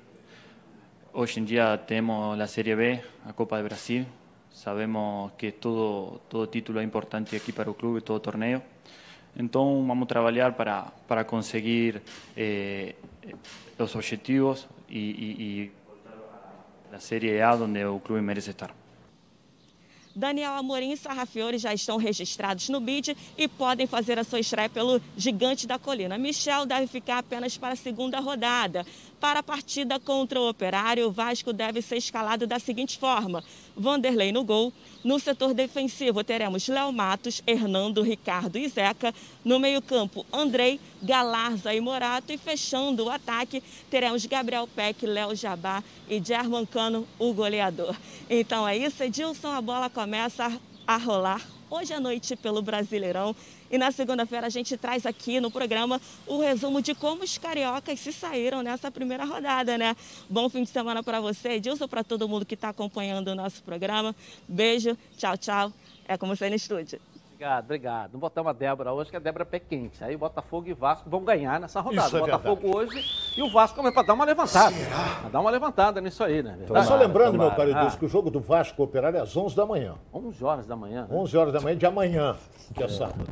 [1.14, 4.06] Hoje em dia temos a Série B, a Copa do Brasil.
[4.52, 8.62] Sabemos que todo, todo título é importante aqui para o clube, todo torneio.
[9.34, 12.02] Então, vamos trabalhar para, para conseguir
[12.36, 12.96] eh,
[13.80, 15.72] os objetivos e, e, e
[16.92, 18.74] a Série A, onde o clube merece estar.
[20.18, 24.68] Daniel Amorim e Sarrafiore já estão registrados no BID e podem fazer a sua estreia
[24.68, 26.18] pelo Gigante da Colina.
[26.18, 28.84] Michel deve ficar apenas para a segunda rodada.
[29.20, 33.44] Para a partida contra o Operário, o Vasco deve ser escalado da seguinte forma:
[33.76, 34.72] Vanderlei no gol.
[35.04, 39.14] No setor defensivo, teremos Léo Matos, Hernando, Ricardo e Zeca.
[39.44, 42.32] No meio-campo, Andrei, Galarza e Morato.
[42.32, 47.96] E fechando o ataque, teremos Gabriel Peck, Léo Jabá e German Cano, o goleador.
[48.30, 49.50] Então é isso, Edilson.
[49.50, 53.36] A bola começa a rolar hoje à noite pelo Brasileirão.
[53.70, 58.00] E na segunda-feira a gente traz aqui no programa o resumo de como os cariocas
[58.00, 59.96] se saíram nessa primeira rodada, né?
[60.30, 63.62] Bom fim de semana para você, Edilson, para todo mundo que está acompanhando o nosso
[63.64, 64.16] programa.
[64.48, 65.74] Beijo, tchau, tchau.
[66.08, 67.00] É com você no estúdio.
[67.38, 68.14] Obrigado, obrigado.
[68.14, 70.04] Não botamos a Débora hoje, que a Débora é pé quente.
[70.04, 72.08] Aí Botafogo e Vasco vão ganhar nessa rodada.
[72.08, 72.98] Isso é Botafogo verdade.
[72.98, 73.06] hoje
[73.38, 74.76] e o Vasco vai para dar uma levantada.
[75.22, 76.58] Para dar uma levantada nisso aí, né?
[76.68, 77.56] Tá só lembrando, meu Tomara.
[77.56, 78.00] caro Edilson, Ah.
[78.00, 79.94] que o jogo do Vasco Operário é às 11 da manhã.
[80.12, 81.04] 11 horas da manhã.
[81.08, 81.16] né?
[81.16, 82.36] 11 horas da manhã de amanhã,
[82.74, 83.24] que é sábado.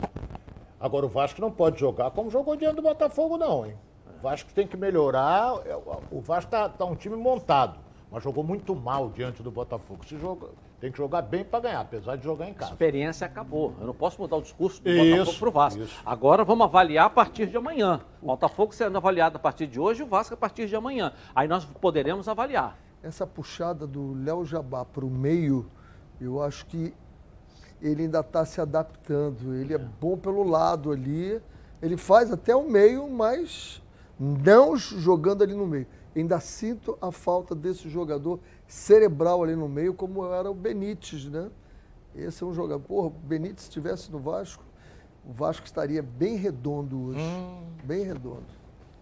[0.80, 3.76] Agora, o Vasco não pode jogar como jogou diante do Botafogo, não, hein?
[4.20, 5.56] O Vasco tem que melhorar.
[5.66, 5.76] É,
[6.12, 7.80] O Vasco tá, tá um time montado,
[8.12, 10.06] mas jogou muito mal diante do Botafogo.
[10.06, 10.48] Se joga,
[10.86, 12.72] tem que jogar bem para ganhar, apesar de jogar em A casa.
[12.72, 13.74] experiência acabou.
[13.80, 15.82] Eu não posso mudar o discurso do Isso, Botafogo para o Vasco.
[16.06, 18.02] Agora vamos avaliar a partir de amanhã.
[18.22, 21.12] O Botafogo sendo avaliado a partir de hoje e o Vasco a partir de amanhã.
[21.34, 22.78] Aí nós poderemos avaliar.
[23.02, 25.66] Essa puxada do Léo Jabá para o meio,
[26.22, 26.94] eu acho que
[27.82, 29.56] ele ainda está se adaptando.
[29.56, 31.42] Ele é bom pelo lado ali.
[31.82, 33.82] Ele faz até o meio, mas
[34.20, 35.88] não jogando ali no meio.
[36.16, 41.50] Ainda sinto a falta desse jogador cerebral ali no meio, como era o Benítez, né?
[42.16, 42.82] Esse é um jogador.
[42.82, 44.64] Porra, o Benítez se estivesse no Vasco,
[45.26, 47.20] o Vasco estaria bem redondo hoje.
[47.84, 48.46] Bem redondo.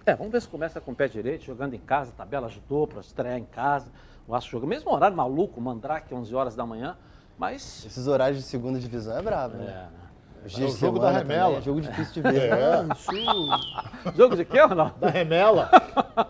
[0.05, 2.87] É, vamos ver se começa com o pé direito, jogando em casa, a tabela ajudou
[2.87, 3.91] para estrear em casa.
[4.27, 6.97] O Vasco joga, mesmo horário maluco, Mandrake, 11 horas da manhã,
[7.37, 7.85] mas...
[7.85, 9.63] Esses horários de segunda divisão é brabo, né?
[9.63, 10.02] É, né?
[10.45, 11.57] É o jogo da remela.
[11.57, 12.51] É jogo difícil de ver.
[12.51, 12.85] É.
[12.93, 14.95] Isso Jogo de quê, Ronaldo?
[14.99, 15.69] Da remela.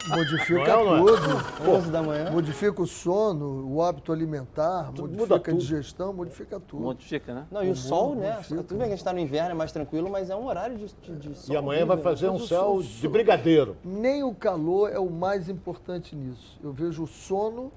[0.09, 1.11] Modifica Não é não é?
[1.17, 1.71] tudo.
[1.71, 2.31] Onze da manhã.
[2.31, 5.57] Modifica o sono, o hábito alimentar, muda modifica a tudo.
[5.57, 6.83] digestão, modifica tudo.
[6.83, 7.45] Modifica, né?
[7.51, 8.33] Não, e o sol, né?
[8.33, 8.63] modifica.
[8.63, 10.77] Tudo bem que a gente tá no inverno, é mais tranquilo, mas é um horário
[10.77, 11.53] de, de, de sol.
[11.53, 13.75] E amanhã vai fazer um céu de brigadeiro.
[13.83, 16.59] Nem o calor é o mais importante nisso.
[16.63, 17.71] Eu vejo o sono,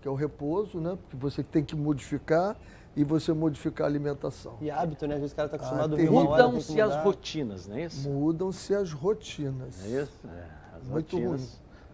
[0.00, 0.96] que é o repouso, né?
[1.02, 2.56] Porque você tem que modificar
[2.94, 4.56] e você modificar a alimentação.
[4.60, 5.14] E hábito, né?
[5.14, 8.08] Às vezes o cara tá acostumado Ah, a Mudam-se as rotinas, não é isso?
[8.08, 9.84] Mudam-se as rotinas.
[9.84, 10.20] É isso?
[10.28, 11.50] É, as Muito rotinas ruim.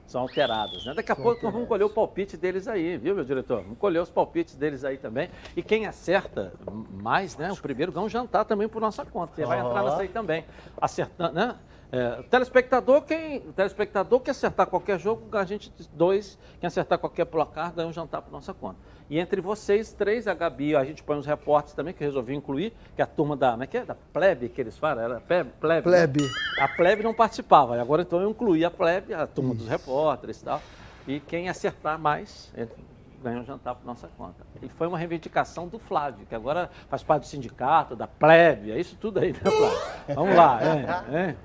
[0.07, 0.95] são alteradas, né?
[0.95, 3.63] Daqui a São pouco nós vamos colher o palpite deles aí, viu, meu diretor?
[3.63, 5.31] Vamos colher os palpites deles aí também.
[5.57, 6.53] E quem acerta
[6.91, 7.53] mais, né?
[7.53, 9.35] O primeiro ganha um jantar também por nossa conta.
[9.37, 10.45] Você vai entrar nessa aí também.
[10.81, 11.55] Acertando, né?
[11.91, 17.73] É, telespectador, quem, telespectador que acertar qualquer jogo, a gente dois, quem acertar qualquer placar,
[17.73, 18.77] ganha um jantar por nossa conta.
[19.09, 22.35] E entre vocês três, a Gabi, a gente põe uns repórteres também, que eu resolvi
[22.35, 23.85] incluir, que é a turma da, como é que é?
[23.87, 25.03] Da plebe que eles falam?
[25.03, 25.51] Era plebe?
[25.59, 26.07] plebe, né?
[26.07, 26.31] Plebe.
[26.61, 30.43] A plebe não participava, e agora então eu incluí a plebe, a turma dos repórteres
[30.43, 30.61] e tal.
[31.07, 32.77] E quem acertar mais, entre-
[33.23, 34.45] ganha um jantar por nossa conta.
[34.63, 38.79] E foi uma reivindicação do Flávio, que agora faz parte do sindicato, da plebe, é
[38.79, 40.15] isso tudo aí, né, Flávio?
[40.15, 41.37] Vamos lá, é, é.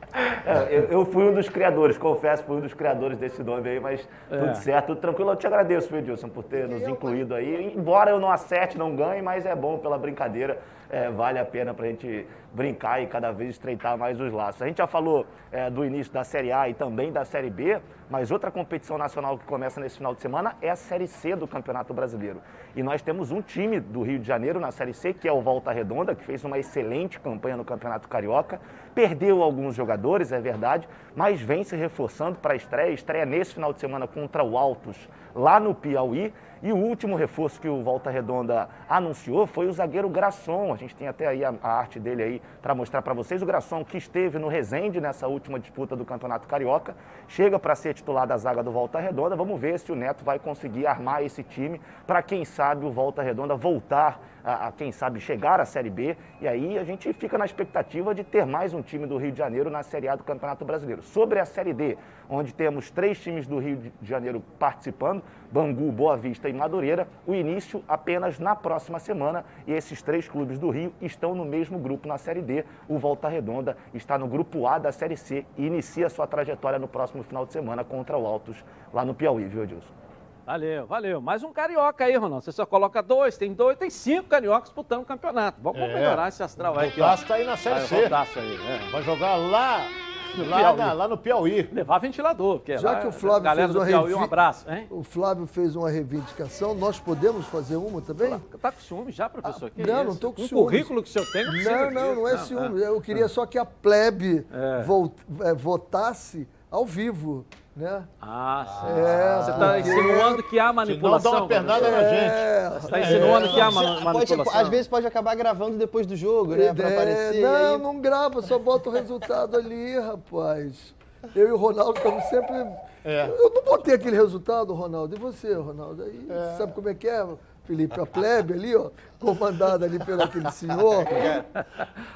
[0.45, 3.79] é eu, eu, fui um dos criadores, confesso, fui um dos criadores desse nome aí,
[3.79, 4.37] mas é.
[4.37, 5.31] tudo certo, tudo tranquilo.
[5.31, 7.73] Eu te agradeço, Edilson, por ter nos incluído aí.
[7.75, 10.59] Embora eu não acerte, não ganhe, mas é bom pela brincadeira
[10.89, 14.61] é, vale a pena para a gente brincar e cada vez estreitar mais os laços.
[14.61, 17.79] A gente já falou é, do início da Série A e também da Série B,
[18.09, 21.47] mas outra competição nacional que começa nesse final de semana é a Série C do
[21.47, 22.41] Campeonato Brasileiro.
[22.75, 25.41] E nós temos um time do Rio de Janeiro na Série C, que é o
[25.41, 28.61] Volta Redonda, que fez uma excelente campanha no Campeonato Carioca.
[28.93, 32.91] Perdeu alguns jogadores, é verdade, mas vem se reforçando para a estreia.
[32.91, 36.31] Estreia nesse final de semana contra o Altos, lá no Piauí.
[36.65, 40.71] E o último reforço que o Volta Redonda anunciou foi o zagueiro Grasson.
[40.71, 43.41] A gente tem até aí a, a arte dele aí para mostrar para vocês.
[43.41, 46.95] O Grasson que esteve no Resende nessa última disputa do Campeonato Carioca,
[47.27, 49.35] chega para ser titular da zaga do Volta Redonda.
[49.35, 53.21] Vamos ver se o Neto vai conseguir armar esse time para quem sabe o Volta
[53.21, 56.17] Redonda voltar a, a, quem sabe, chegar à Série B.
[56.41, 59.37] E aí a gente fica na expectativa de ter mais um time do Rio de
[59.37, 61.01] Janeiro na Série A do Campeonato Brasileiro.
[61.01, 61.97] Sobre a Série D,
[62.29, 67.33] onde temos três times do Rio de Janeiro participando, Bangu, Boa Vista e Madureira, o
[67.33, 69.45] início apenas na próxima semana.
[69.65, 72.65] E esses três clubes do Rio estão no mesmo grupo na Série D.
[72.87, 76.87] O Volta Redonda está no grupo A da Série C e inicia sua trajetória no
[76.87, 78.63] próximo final de semana contra o Altos,
[78.93, 80.02] lá no Piauí, viu, Edilson?
[80.45, 81.21] Valeu, valeu.
[81.21, 82.43] Mais um carioca aí, Ronaldo.
[82.43, 85.59] Você só coloca dois, tem dois, tem cinco cariocas disputando o campeonato.
[85.61, 85.93] Vamos é.
[85.93, 86.89] melhorar esse astral aí.
[86.89, 88.09] O Tasso tá aí na Série C.
[88.09, 88.91] Vai, aí, é.
[88.91, 89.87] Vai jogar lá
[90.35, 91.69] Lá, na, lá, no Piauí.
[91.71, 92.59] Levar ventilador.
[92.61, 94.69] Que Já lá, que o Flávio galera fez uma Piauí, um abraço.
[94.69, 94.87] Hein?
[94.89, 98.39] O Flávio fez uma reivindicação, nós podemos fazer uma também?
[98.59, 99.71] Tá com ciúme já, professor?
[99.77, 100.63] Ah, não, não estou com um ciúme.
[100.63, 101.45] currículo que o senhor tem?
[101.45, 102.81] Não, não, não, não é ciúme.
[102.81, 105.49] Eu queria só que a plebe é.
[105.49, 105.53] é.
[105.53, 107.45] votasse ao vivo
[107.75, 108.03] né?
[108.21, 108.99] Ah, sim.
[108.99, 111.31] É, você está insinuando que há manipulação.
[111.31, 112.73] Não dá uma pernada na gente.
[112.73, 113.49] Você está insinuando é.
[113.49, 114.37] que há manipulação.
[114.43, 116.71] Pode, às vezes pode acabar gravando depois do jogo, né?
[116.71, 117.41] Para aparecer.
[117.41, 117.81] Não, aí...
[117.81, 120.93] não grava, só bota o resultado ali, rapaz.
[121.35, 122.55] Eu e o Ronaldo estamos sempre.
[123.03, 123.27] É.
[123.27, 125.15] Eu não botei aquele resultado, Ronaldo.
[125.15, 126.03] E você, Ronaldo?
[126.03, 126.57] Aí é.
[126.57, 127.25] sabe como é que é?
[127.63, 128.89] Felipe, a plebe ali, ó,
[129.23, 131.05] comandada ali pelo aquele senhor.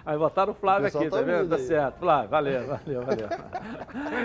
[0.06, 1.50] Aí botaram o Flávio o aqui, tá, tá vendo?
[1.50, 2.00] Tá certo.
[2.00, 3.28] Flávio, valeu, valeu, valeu.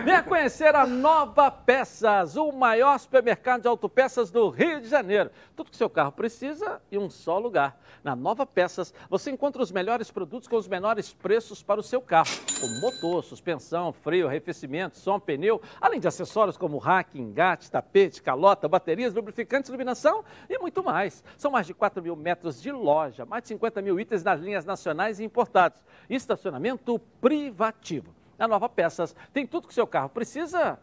[0.05, 5.31] Venha conhecer a Nova Peças, o maior supermercado de autopeças do Rio de Janeiro.
[5.55, 7.79] Tudo que seu carro precisa em um só lugar.
[8.03, 12.01] Na Nova Peças, você encontra os melhores produtos com os menores preços para o seu
[12.01, 12.31] carro,
[12.61, 18.67] como motor, suspensão, freio, arrefecimento, som, pneu, além de acessórios como rack, engate, tapete, calota,
[18.67, 21.25] baterias, lubrificantes, iluminação e muito mais mais.
[21.37, 24.65] São mais de 4 mil metros de loja, mais de 50 mil itens nas linhas
[24.65, 25.83] nacionais e importados.
[26.09, 28.15] Estacionamento privativo.
[28.39, 30.79] A Nova Peças tem tudo que seu carro precisa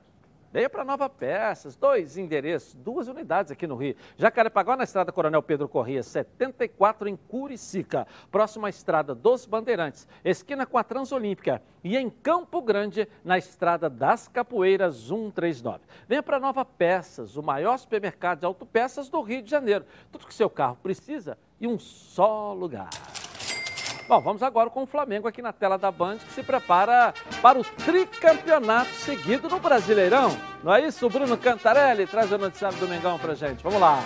[0.52, 3.96] Venha para Nova Peças, dois endereços, duas unidades aqui no Rio.
[4.18, 8.08] Jacarepaguá, na estrada Coronel Pedro Corrêa, 74 em Curicica.
[8.32, 11.62] Próxima à estrada dos Bandeirantes, esquina com a Transolímpica.
[11.84, 15.82] E em Campo Grande, na estrada das Capoeiras, 139.
[16.08, 19.86] Venha para Nova Peças, o maior supermercado de autopeças do Rio de Janeiro.
[20.12, 22.90] Tudo que seu carro precisa em um só lugar.
[24.08, 27.60] Bom, vamos agora com o Flamengo aqui na tela da Band, que se prepara para
[27.60, 30.36] o tricampeonato seguido no Brasileirão.
[30.64, 31.06] Não é isso?
[31.06, 33.62] O Bruno Cantarelli traz o noticiário do Mengão pra gente.
[33.62, 34.02] Vamos lá.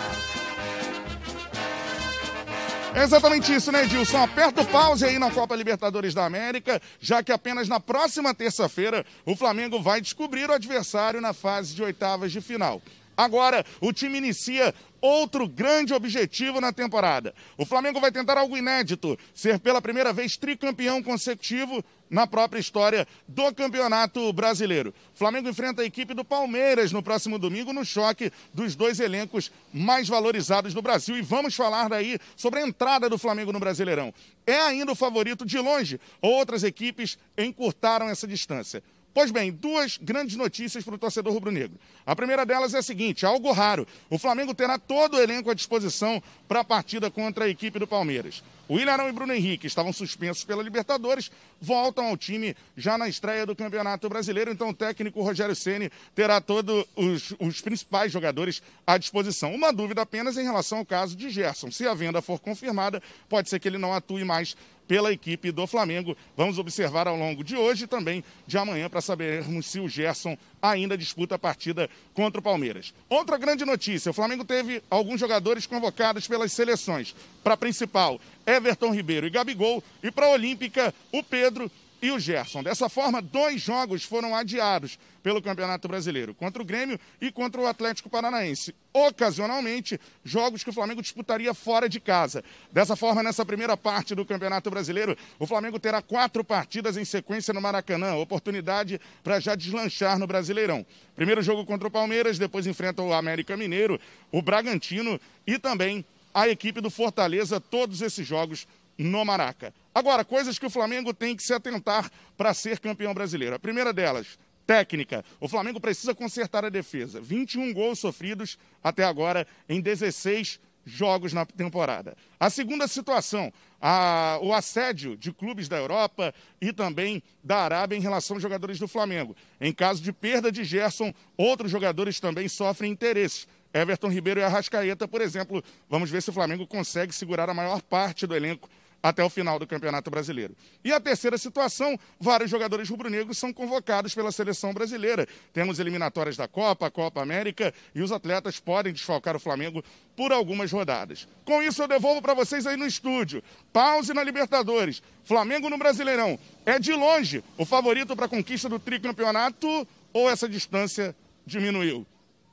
[2.94, 4.22] É exatamente isso, né, Edilson?
[4.22, 9.04] Aperta o pause aí na Copa Libertadores da América, já que apenas na próxima terça-feira
[9.26, 12.80] o Flamengo vai descobrir o adversário na fase de oitavas de final.
[13.16, 17.34] Agora, o time inicia outro grande objetivo na temporada.
[17.58, 23.06] O Flamengo vai tentar algo inédito, ser pela primeira vez tricampeão consecutivo na própria história
[23.28, 24.94] do Campeonato Brasileiro.
[25.14, 29.52] O Flamengo enfrenta a equipe do Palmeiras no próximo domingo no choque dos dois elencos
[29.72, 31.18] mais valorizados do Brasil.
[31.18, 34.14] E vamos falar daí sobre a entrada do Flamengo no Brasileirão.
[34.46, 38.82] É ainda o favorito de longe, outras equipes encurtaram essa distância.
[39.14, 41.78] Pois bem, duas grandes notícias para o torcedor rubro-negro.
[42.04, 43.86] A primeira delas é a seguinte: algo raro.
[44.10, 47.86] O Flamengo terá todo o elenco à disposição para a partida contra a equipe do
[47.86, 48.42] Palmeiras.
[48.66, 53.44] O Ilharão e Bruno Henrique estavam suspensos pela Libertadores, voltam ao time já na estreia
[53.44, 54.50] do Campeonato Brasileiro.
[54.50, 59.54] Então o técnico Rogério Ceni terá todos os, os, principais jogadores à disposição.
[59.54, 61.70] Uma dúvida apenas em relação ao caso de Gerson.
[61.70, 64.56] Se a venda for confirmada, pode ser que ele não atue mais
[64.86, 66.16] pela equipe do Flamengo.
[66.36, 70.36] Vamos observar ao longo de hoje e também de amanhã para sabermos se o Gerson
[70.60, 72.94] ainda disputa a partida contra o Palmeiras.
[73.08, 77.14] Outra grande notícia: o Flamengo teve alguns jogadores convocados pelas seleções.
[77.42, 79.82] Para a principal, Everton Ribeiro e Gabigol.
[80.02, 81.70] E para a Olímpica, o Pedro
[82.04, 82.62] e o Gerson.
[82.62, 87.66] Dessa forma, dois jogos foram adiados pelo Campeonato Brasileiro, contra o Grêmio e contra o
[87.66, 88.74] Atlético Paranaense.
[88.92, 92.44] Ocasionalmente, jogos que o Flamengo disputaria fora de casa.
[92.70, 97.54] Dessa forma, nessa primeira parte do Campeonato Brasileiro, o Flamengo terá quatro partidas em sequência
[97.54, 100.84] no Maracanã, oportunidade para já deslanchar no Brasileirão.
[101.16, 103.98] Primeiro jogo contra o Palmeiras, depois enfrenta o América Mineiro,
[104.30, 109.72] o Bragantino e também a equipe do Fortaleza, todos esses jogos no Maraca.
[109.94, 113.54] Agora, coisas que o Flamengo tem que se atentar para ser campeão brasileiro.
[113.54, 115.24] A primeira delas, técnica.
[115.40, 117.20] O Flamengo precisa consertar a defesa.
[117.20, 122.16] 21 gols sofridos até agora em 16 jogos na temporada.
[122.38, 128.00] A segunda situação, a, o assédio de clubes da Europa e também da Arábia em
[128.00, 129.34] relação aos jogadores do Flamengo.
[129.60, 133.46] Em caso de perda de Gerson, outros jogadores também sofrem interesses.
[133.72, 137.80] Everton Ribeiro e Arrascaeta, por exemplo, vamos ver se o Flamengo consegue segurar a maior
[137.82, 138.68] parte do elenco
[139.04, 140.56] até o final do Campeonato Brasileiro.
[140.82, 145.28] E a terceira situação, vários jogadores rubro-negros são convocados pela seleção brasileira.
[145.52, 149.84] Temos eliminatórias da Copa, Copa América e os atletas podem desfalcar o Flamengo
[150.16, 151.28] por algumas rodadas.
[151.44, 153.44] Com isso eu devolvo para vocês aí no estúdio.
[153.74, 155.02] Pause na Libertadores.
[155.22, 156.38] Flamengo no Brasileirão.
[156.64, 162.06] É de longe o favorito para a conquista do tricampeonato ou essa distância diminuiu?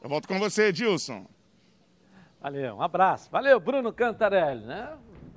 [0.03, 1.25] Eu volto com você, Edilson.
[2.41, 3.29] Valeu, um abraço.
[3.31, 4.89] Valeu, Bruno Cantarelli, né?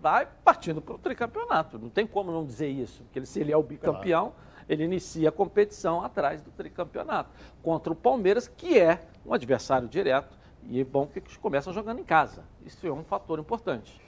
[0.04, 1.78] Vai partindo para o tricampeonato.
[1.78, 4.36] Não tem como não dizer isso, porque ele, se ele é o bicampeão, claro.
[4.68, 7.30] ele inicia a competição atrás do tricampeonato.
[7.62, 12.00] Contra o Palmeiras, que é um adversário direto, e é bom que eles começam jogando
[12.00, 12.44] em casa.
[12.66, 13.98] Isso é um fator importante.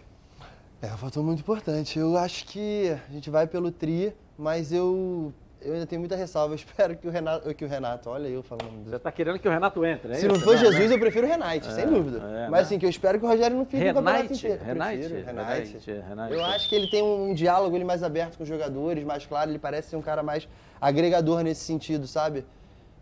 [0.82, 1.98] É um fator muito importante.
[1.98, 5.32] Eu acho que a gente vai pelo tri, mas eu
[5.66, 6.52] eu ainda tenho muita ressalva.
[6.52, 7.54] Eu espero que o Renato.
[7.54, 8.84] Que o Renato olha eu falando.
[8.84, 10.14] Você está querendo que o Renato entre, né?
[10.14, 12.18] Se não for Jesus, eu prefiro o Renate, é, sem dúvida.
[12.18, 14.64] É, Mas assim, que eu espero que o Rogério não fique Renate, no campeonato inteiro.
[14.64, 16.34] Renate, Renate, Renate.
[16.34, 19.50] Eu acho que ele tem um diálogo ele mais aberto com os jogadores, mais claro.
[19.50, 20.48] Ele parece ser um cara mais
[20.80, 22.44] agregador nesse sentido, sabe?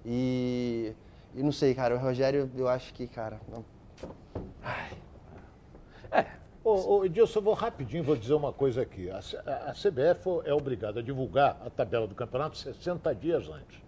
[0.04, 0.92] E.
[1.34, 1.96] E não sei, cara.
[1.96, 3.40] O Rogério, eu acho que, cara.
[3.50, 3.64] Não...
[4.62, 4.90] Ai.
[6.12, 6.26] É,
[6.64, 9.10] Ô, Edilson, vou rapidinho, vou dizer uma coisa aqui.
[9.10, 13.78] A, a, a, CBF é obrigada a divulgar a tabela do campeonato 60 dias antes.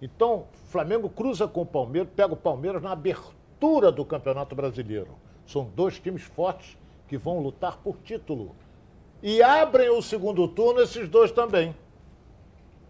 [0.00, 5.18] Então, Flamengo cruza com o Palmeiras, pega o Palmeiras na abertura do Campeonato Brasileiro.
[5.46, 8.56] São dois times fortes que vão lutar por título.
[9.22, 11.76] E abrem o segundo turno esses dois também.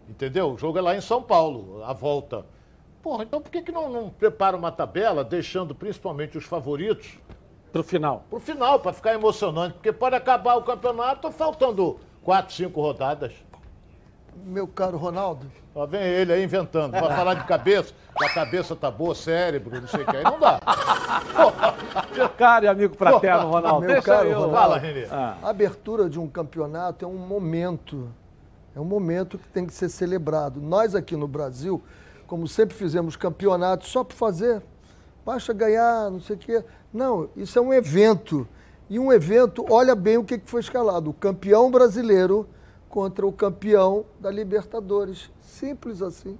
[0.07, 0.53] Entendeu?
[0.53, 2.45] O jogo é lá em São Paulo, a volta.
[3.01, 7.19] Porra, então por que, que não, não prepara uma tabela, deixando principalmente os favoritos
[7.71, 8.25] Pro final.
[8.29, 9.73] Pro final, para ficar emocionante.
[9.75, 13.33] Porque pode acabar o campeonato faltando quatro, cinco rodadas.
[14.45, 15.45] Meu caro Ronaldo.
[15.73, 16.91] Ó, vem ele aí inventando.
[16.91, 20.17] Vai falar de cabeça, a cabeça tá boa, cérebro, não sei o que.
[20.17, 20.59] Aí não dá.
[22.13, 23.87] Meu caro e amigo fraterno, Ronaldo.
[23.87, 24.39] Meu caro eu.
[24.39, 24.55] Ronaldo.
[24.55, 25.07] Fala, Renê.
[25.09, 25.37] Ah.
[25.41, 28.09] A abertura de um campeonato é um momento.
[28.75, 30.61] É um momento que tem que ser celebrado.
[30.61, 31.81] Nós aqui no Brasil,
[32.27, 34.61] como sempre fizemos campeonatos só para fazer,
[35.25, 36.63] basta ganhar, não sei o quê.
[36.93, 38.47] Não, isso é um evento.
[38.89, 42.47] E um evento, olha bem o que foi escalado: o campeão brasileiro
[42.89, 45.31] contra o campeão da Libertadores.
[45.39, 46.37] Simples assim.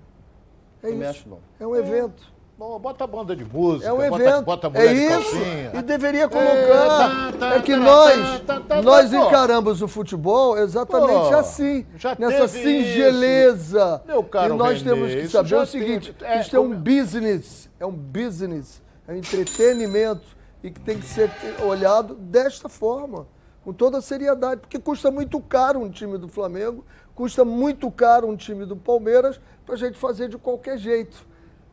[0.83, 1.09] É Eu isso.
[1.09, 2.31] Acho, é um evento.
[2.57, 4.45] Bom, bota a banda de música, é um bota, evento.
[4.45, 5.35] bota a mulher é isso.
[5.73, 7.29] E deveria colocar.
[7.29, 11.85] É, tá, é que nós, tá, tá, nós encaramos o futebol exatamente pô, assim.
[12.19, 14.01] nessa singeleza.
[14.03, 14.07] Isso.
[14.07, 16.69] Meu caro e nós Renê, temos que saber o seguinte: teve, é, isso é um
[16.69, 17.69] business.
[17.79, 18.83] É um business.
[19.07, 21.29] É um entretenimento e que tem que ser
[21.63, 23.27] olhado desta forma,
[23.63, 26.83] com toda a seriedade, porque custa muito caro um time do Flamengo,
[27.13, 31.25] custa muito caro um time do Palmeiras para a gente fazer de qualquer jeito.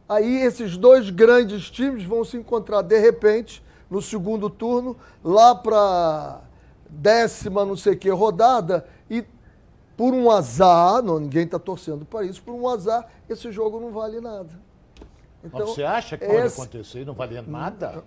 [0.08, 6.40] Aí esses dois grandes times vão se encontrar de repente no segundo turno, lá para
[6.88, 9.24] décima não sei que rodada, e
[9.96, 13.90] por um azar, não, ninguém está torcendo para isso, por um azar, esse jogo não
[13.90, 14.50] vale nada.
[15.42, 18.04] Então, Mas você acha que pode acontecer e não valer nada?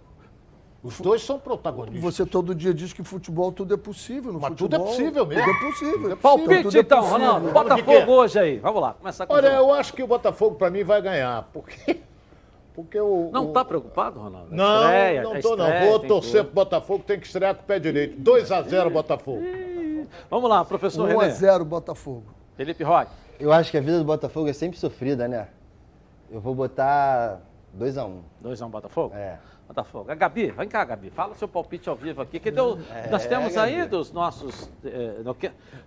[0.84, 2.02] Os dois são protagonistas.
[2.02, 4.34] Você todo dia diz que futebol tudo é possível.
[4.34, 5.44] No Mas futebol, tudo é possível mesmo.
[5.44, 6.12] Tudo é possível.
[6.12, 7.20] É Palpite tudo é então, possível.
[7.20, 7.52] Ronaldo.
[7.52, 8.58] Botafogo hoje aí.
[8.58, 11.48] Vamos lá, começar com Olha, eu acho que o Botafogo para mim vai ganhar.
[11.54, 12.00] Porque.
[12.74, 13.30] Porque o.
[13.34, 14.48] Não está preocupado, Ronaldo?
[14.56, 15.68] Não, estreia, não estou não.
[15.88, 18.20] Vou torcer pro Botafogo, tem que estrear com o pé direito.
[18.22, 19.44] 2x0 Botafogo.
[20.30, 22.24] Vamos lá, professor 1x0 Botafogo.
[22.56, 23.12] Felipe Roque.
[23.40, 25.48] Eu acho que a vida do Botafogo é sempre sofrida, né?
[26.32, 27.42] Eu vou botar
[27.78, 28.20] 2x1.
[28.44, 29.16] 2x1 Botafogo?
[29.16, 29.38] É.
[29.72, 30.12] Botafogo.
[30.12, 31.10] A Gabi, vem cá, Gabi.
[31.10, 32.40] Fala seu palpite ao vivo aqui.
[32.40, 34.70] Que deu, é, nós temos aí dos nossos.
[34.84, 35.36] Eh, no,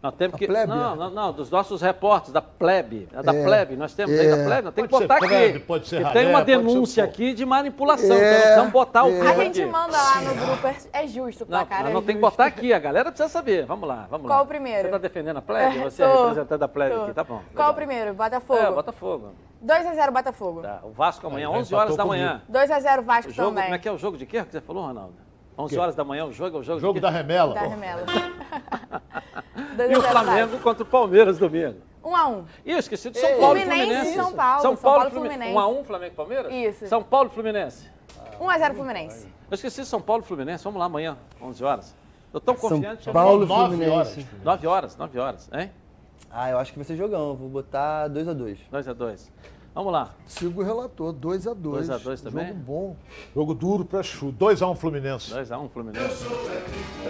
[0.03, 0.49] nós temos que.
[0.49, 3.07] Não, não, não, dos nossos repórteres, da plebe.
[3.13, 3.77] Da é, plebe.
[3.77, 4.21] Nós temos é.
[4.21, 4.63] aí da plebe.
[4.63, 5.59] Nós temos que botar plebe, aqui.
[5.67, 8.17] Pode ser que tem uma denúncia aqui de manipulação.
[8.17, 9.21] É, então, vamos botar o é.
[9.21, 11.91] A gente manda lá no grupo, é justo pra não, cara.
[11.91, 13.67] Não, tem que botar aqui, a galera precisa saber.
[13.67, 14.43] Vamos lá, vamos Qual lá.
[14.43, 14.81] o primeiro?
[14.81, 15.79] Você está defendendo a plebe?
[15.85, 17.43] Você é representante da plebe aqui, tá bom.
[17.55, 18.15] Qual o primeiro?
[18.15, 18.61] Botafogo.
[18.61, 19.33] É, Botafogo.
[19.65, 20.63] 2x0 Botafogo.
[20.63, 22.43] Tá, o Vasco amanhã, 11 horas da manhã.
[22.51, 23.65] 2x0 Vasco jogo, também.
[23.65, 25.15] Como é que é o jogo de quê que você falou, Ronaldo?
[25.57, 27.55] 11 horas da manhã o jogo é o jogo Jogo da remela.
[27.55, 28.05] Da remela.
[29.89, 31.79] e o Flamengo contra o Palmeiras domingo.
[32.05, 32.45] 1x1.
[32.67, 34.15] Ih, eu esqueci de São Paulo Fluminense e Fluminense.
[34.15, 34.63] São Paulo.
[34.63, 35.55] São Paulo, São Paulo Fluminense.
[35.55, 36.53] 1x1 Flamengo e Palmeiras?
[36.53, 36.87] Isso.
[36.87, 37.91] São Paulo e Fluminense.
[38.39, 39.27] 1x0 Fluminense.
[39.51, 40.65] Eu esqueci São Paulo e Fluminense.
[40.65, 41.97] Vamos lá amanhã, 11 horas.
[42.33, 43.05] Eu tô confiante.
[43.05, 44.27] São Paulo e Fluminense.
[44.43, 45.71] 9 horas, 9 horas, hein?
[46.31, 47.35] Ah, eu acho que vai ser jogão.
[47.35, 48.59] Vou botar 2x2.
[48.73, 49.31] 2x2.
[49.75, 50.11] Vamos lá.
[50.25, 51.57] Sigo o relator, 2x2.
[51.57, 52.47] 2x2 também?
[52.47, 52.97] Jogo bom.
[53.35, 54.33] Jogo duro para chu.
[54.33, 55.35] 2x1 Fluminense.
[55.35, 56.25] 2x1 Fluminense.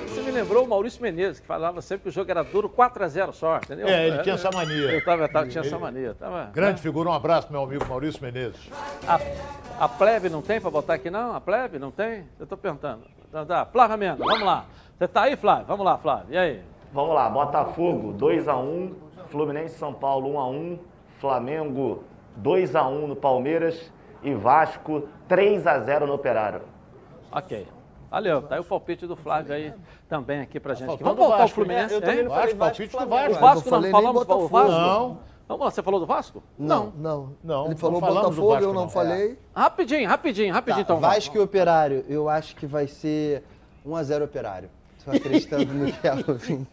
[0.09, 3.33] Você me lembrou o Maurício Menezes, que falava sempre que o jogo era duro, 4x0
[3.33, 3.87] só, entendeu?
[3.87, 4.93] É, ele tinha essa mania.
[4.93, 6.15] Eu tava, tava tinha ele, essa mania.
[6.15, 6.79] Tava, grande né?
[6.79, 8.71] figura, um abraço, meu amigo Maurício Menezes.
[9.07, 9.21] A,
[9.85, 11.35] a plebe não tem para botar aqui, não?
[11.35, 12.25] A plebe não tem?
[12.41, 13.03] Eu tô perguntando.
[13.29, 13.67] Então, tá.
[13.67, 14.65] Flávio Mendes, vamos lá.
[14.97, 15.67] Você tá aí, Flávio?
[15.67, 16.29] Vamos lá, Flávio.
[16.31, 16.63] E aí?
[16.95, 18.93] Vamos lá, Botafogo 2x1,
[19.27, 20.79] Fluminense São Paulo 1x1,
[21.19, 22.05] Flamengo
[22.41, 23.93] 2x1 no Palmeiras
[24.23, 26.63] e Vasco 3x0 no Operário.
[27.33, 27.67] Ok.
[28.09, 29.75] Valeu, tá aí o palpite do Flávio aí
[30.09, 31.03] também aqui pra gente.
[31.03, 31.97] Vamos voltar Vasco, o Fluminense, né?
[31.97, 33.35] Eu também não falei Vasco, palpite do Vasco.
[33.35, 34.71] O Vasco não, não falamos do Vasco?
[34.71, 35.19] Não.
[35.49, 36.43] Vamos lá, você falou do Vasco?
[36.57, 36.93] Não.
[36.97, 37.33] Não.
[37.43, 37.67] não.
[37.67, 38.89] Ele falou Botafogo, Vasco, eu não, não.
[38.89, 39.33] falei.
[39.33, 39.61] É.
[39.61, 41.01] Rapidinho, rapidinho, rapidinho tá, então.
[41.01, 43.43] Vasco e Operário, eu acho que vai ser
[43.85, 44.71] 1x0 Operário.
[45.05, 46.67] Tô acreditando no Kelvin.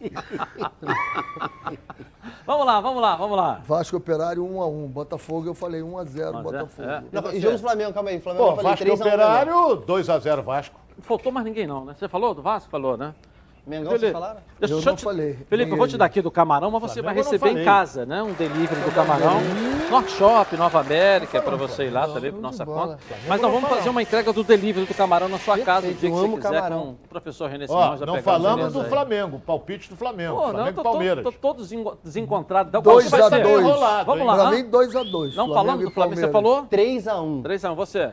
[2.46, 3.60] vamos lá, vamos lá, vamos lá.
[3.66, 4.88] Vasco Operário 1x1.
[4.88, 6.88] Botafogo eu falei 1x0 Botafogo.
[6.88, 7.04] É.
[7.12, 8.20] Não, e jogo do Flamengo, calma aí.
[8.20, 9.54] Flamengo Pô, Vasco Operário
[9.86, 10.80] 2x0 Vasco.
[10.96, 11.94] Não faltou mais ninguém não, né?
[11.94, 12.70] Você falou do Vasco?
[12.70, 13.14] Falou, né?
[13.64, 14.40] Mengão, Felipe, vocês falaram?
[14.58, 15.38] Deixa, eu não te, falei.
[15.48, 18.04] Felipe, eu vou te dar aqui do camarão, mas você Flamengo vai receber em casa,
[18.04, 18.20] né?
[18.20, 19.40] Um delivery do camarão.
[19.88, 22.98] Norte Shop, Nova América, é para você ir lá também, por nossa conta.
[23.28, 26.10] Mas nós vamos fazer uma entrega do delivery do camarão na sua casa, o dia
[26.10, 26.80] que você quiser, camarão.
[26.80, 28.00] com o professor René Simões.
[28.00, 30.34] Não falamos do Flamengo, palpite do Flamengo.
[30.34, 31.24] Pô, Flamengo e Palmeiras.
[31.24, 31.62] Tô todo
[32.02, 32.70] desencontrado.
[32.72, 33.62] 2x2.
[34.04, 34.36] Vamos lá.
[34.36, 35.34] Pra mim, 2x2.
[35.36, 36.64] Não falando do Flamengo, você falou?
[36.64, 37.42] 3x1.
[37.42, 38.10] 3x1, você?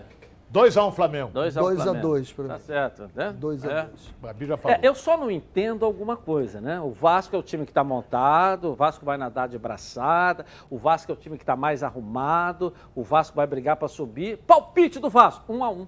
[0.51, 1.31] 2x1 Flamengo.
[1.31, 2.49] 2x2 para mim.
[2.49, 3.35] Tá certo, né?
[3.39, 3.69] 2x2.
[3.69, 3.89] É.
[4.19, 4.77] Babi já falou.
[4.77, 6.79] É, eu só não entendo alguma coisa, né?
[6.81, 10.77] O Vasco é o time que está montado, o Vasco vai nadar de braçada, o
[10.77, 14.37] Vasco é o time que está mais arrumado, o Vasco vai brigar para subir.
[14.37, 15.87] Palpite do Vasco, 1x1.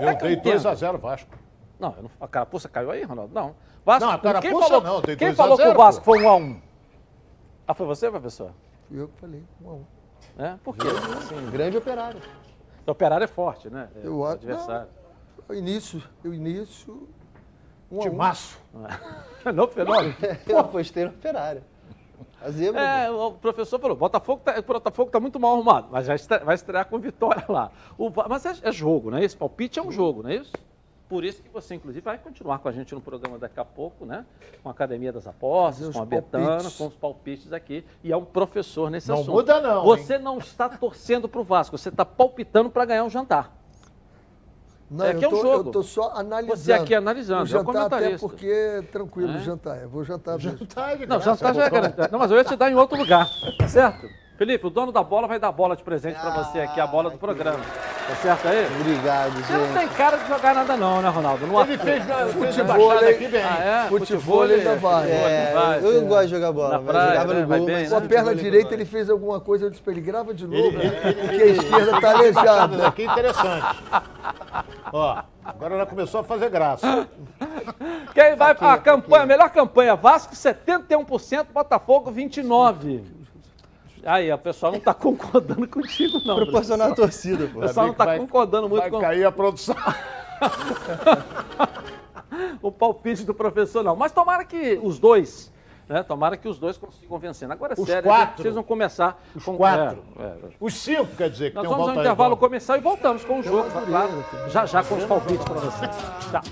[0.00, 1.30] Eu é dei 2x0 Vasco.
[1.80, 3.34] Não, não, a carapuça caiu aí, Ronaldo?
[3.34, 3.54] Não.
[3.84, 6.12] Vasco, não, a carapuça falou, não, dei Quem falou 0, que o Vasco pô.
[6.12, 6.56] foi 1x1?
[7.66, 8.50] Ah, foi você, professor?
[8.88, 9.80] Fui eu que falei, 1x1.
[10.38, 10.54] É?
[10.62, 10.86] Por quê?
[10.88, 12.20] Assim, grande operário.
[12.86, 13.88] O operário é forte, né?
[13.96, 14.34] É, eu acho.
[14.34, 14.88] Adversário.
[15.48, 17.08] Não, início, o início.
[17.90, 18.58] Um Timaço.
[18.74, 19.52] Um.
[19.52, 20.14] não, fenômeno.
[20.48, 21.62] eu apostei no operário.
[22.50, 26.16] Zebra, é, o professor falou, Botafogo tá, o Botafogo está muito mal arrumado, mas vai
[26.16, 27.70] estrear, vai estrear com vitória lá.
[27.96, 29.36] O, mas é, é, jogo, não é isso?
[29.36, 30.52] Palpite é um jogo, não é isso?
[31.12, 34.06] Por isso que você, inclusive, vai continuar com a gente no programa daqui a pouco,
[34.06, 34.24] né?
[34.62, 37.84] Com a Academia das Apostas, com a Betana, com os palpites aqui.
[38.02, 39.26] E é um professor nesse não assunto.
[39.26, 39.84] Não muda, não.
[39.84, 40.22] Você hein?
[40.22, 43.54] não está torcendo para o Vasco, você está palpitando para ganhar um jantar.
[44.90, 45.48] Não, é que é um jogo.
[45.48, 46.56] Eu estou só analisando.
[46.56, 49.40] Você aqui analisando, o jantar é até porque, tranquilo, é?
[49.40, 49.82] jantar.
[49.82, 50.60] Eu vou jantar mesmo.
[50.60, 52.08] Jantar Não, jantar já é garantido.
[52.10, 53.28] Não, mas eu ia te dar em outro lugar,
[53.68, 54.08] certo?
[54.42, 56.86] Felipe, o dono da bola vai dar bola de presente ah, para você aqui, a
[56.88, 57.60] bola do programa.
[57.60, 58.66] Tá certo aí?
[58.80, 59.46] Obrigado, gente.
[59.46, 61.46] Você não tem cara de jogar nada não, né, Ronaldo?
[61.46, 63.40] Não ele fez, fez futebol aqui bem.
[63.40, 63.88] Ah, é?
[63.88, 65.08] Futebol ainda vai.
[65.08, 66.00] É, vai, eu é.
[66.00, 66.70] gosto de jogar bola.
[66.70, 67.56] Na praia, jogava no né?
[67.56, 70.34] gol, bem, Com a perna direita ele fez alguma coisa, eu disse para ele, grava
[70.34, 72.90] de novo, ele, ele, porque a esquerda tá aleijada.
[72.90, 73.76] Que interessante.
[74.92, 77.06] Ó, agora ela começou a fazer graça.
[78.12, 83.21] Quem vai a campanha, a melhor campanha, Vasco 71%, Botafogo 29%.
[84.04, 86.36] Aí, o pessoal não está concordando contigo, não.
[86.36, 87.58] Proporcionar a torcida, pô.
[87.58, 88.98] O pessoal não está concordando muito vai com.
[88.98, 89.76] Vai cair a produção.
[92.60, 93.94] o palpite do professor, não.
[93.94, 95.52] Mas tomara que os dois.
[95.88, 96.02] Né?
[96.02, 97.50] Tomara que os dois consigam vencer.
[97.50, 100.02] Agora, é os sério, quatro, precisam começar os com quatro.
[100.18, 100.36] É, é.
[100.60, 103.40] Os cinco, quer dizer, que Nós tem um vamos ao intervalo começar e voltamos com
[103.40, 104.24] o jogo, claro.
[104.48, 105.88] Já já com os palpites para você.
[106.30, 106.42] Tá.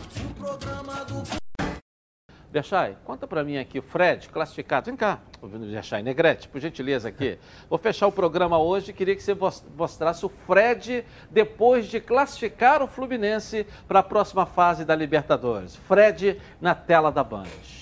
[2.51, 4.87] Berchay, conta para mim aqui, o Fred, classificado.
[4.87, 7.39] Vem cá, Berchay, Negrete, por gentileza aqui.
[7.71, 9.37] Vou fechar o programa hoje, queria que você
[9.77, 15.77] mostrasse o Fred depois de classificar o Fluminense para a próxima fase da Libertadores.
[15.77, 17.47] Fred na tela da Band.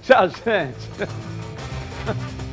[0.00, 0.88] Tchau, gente.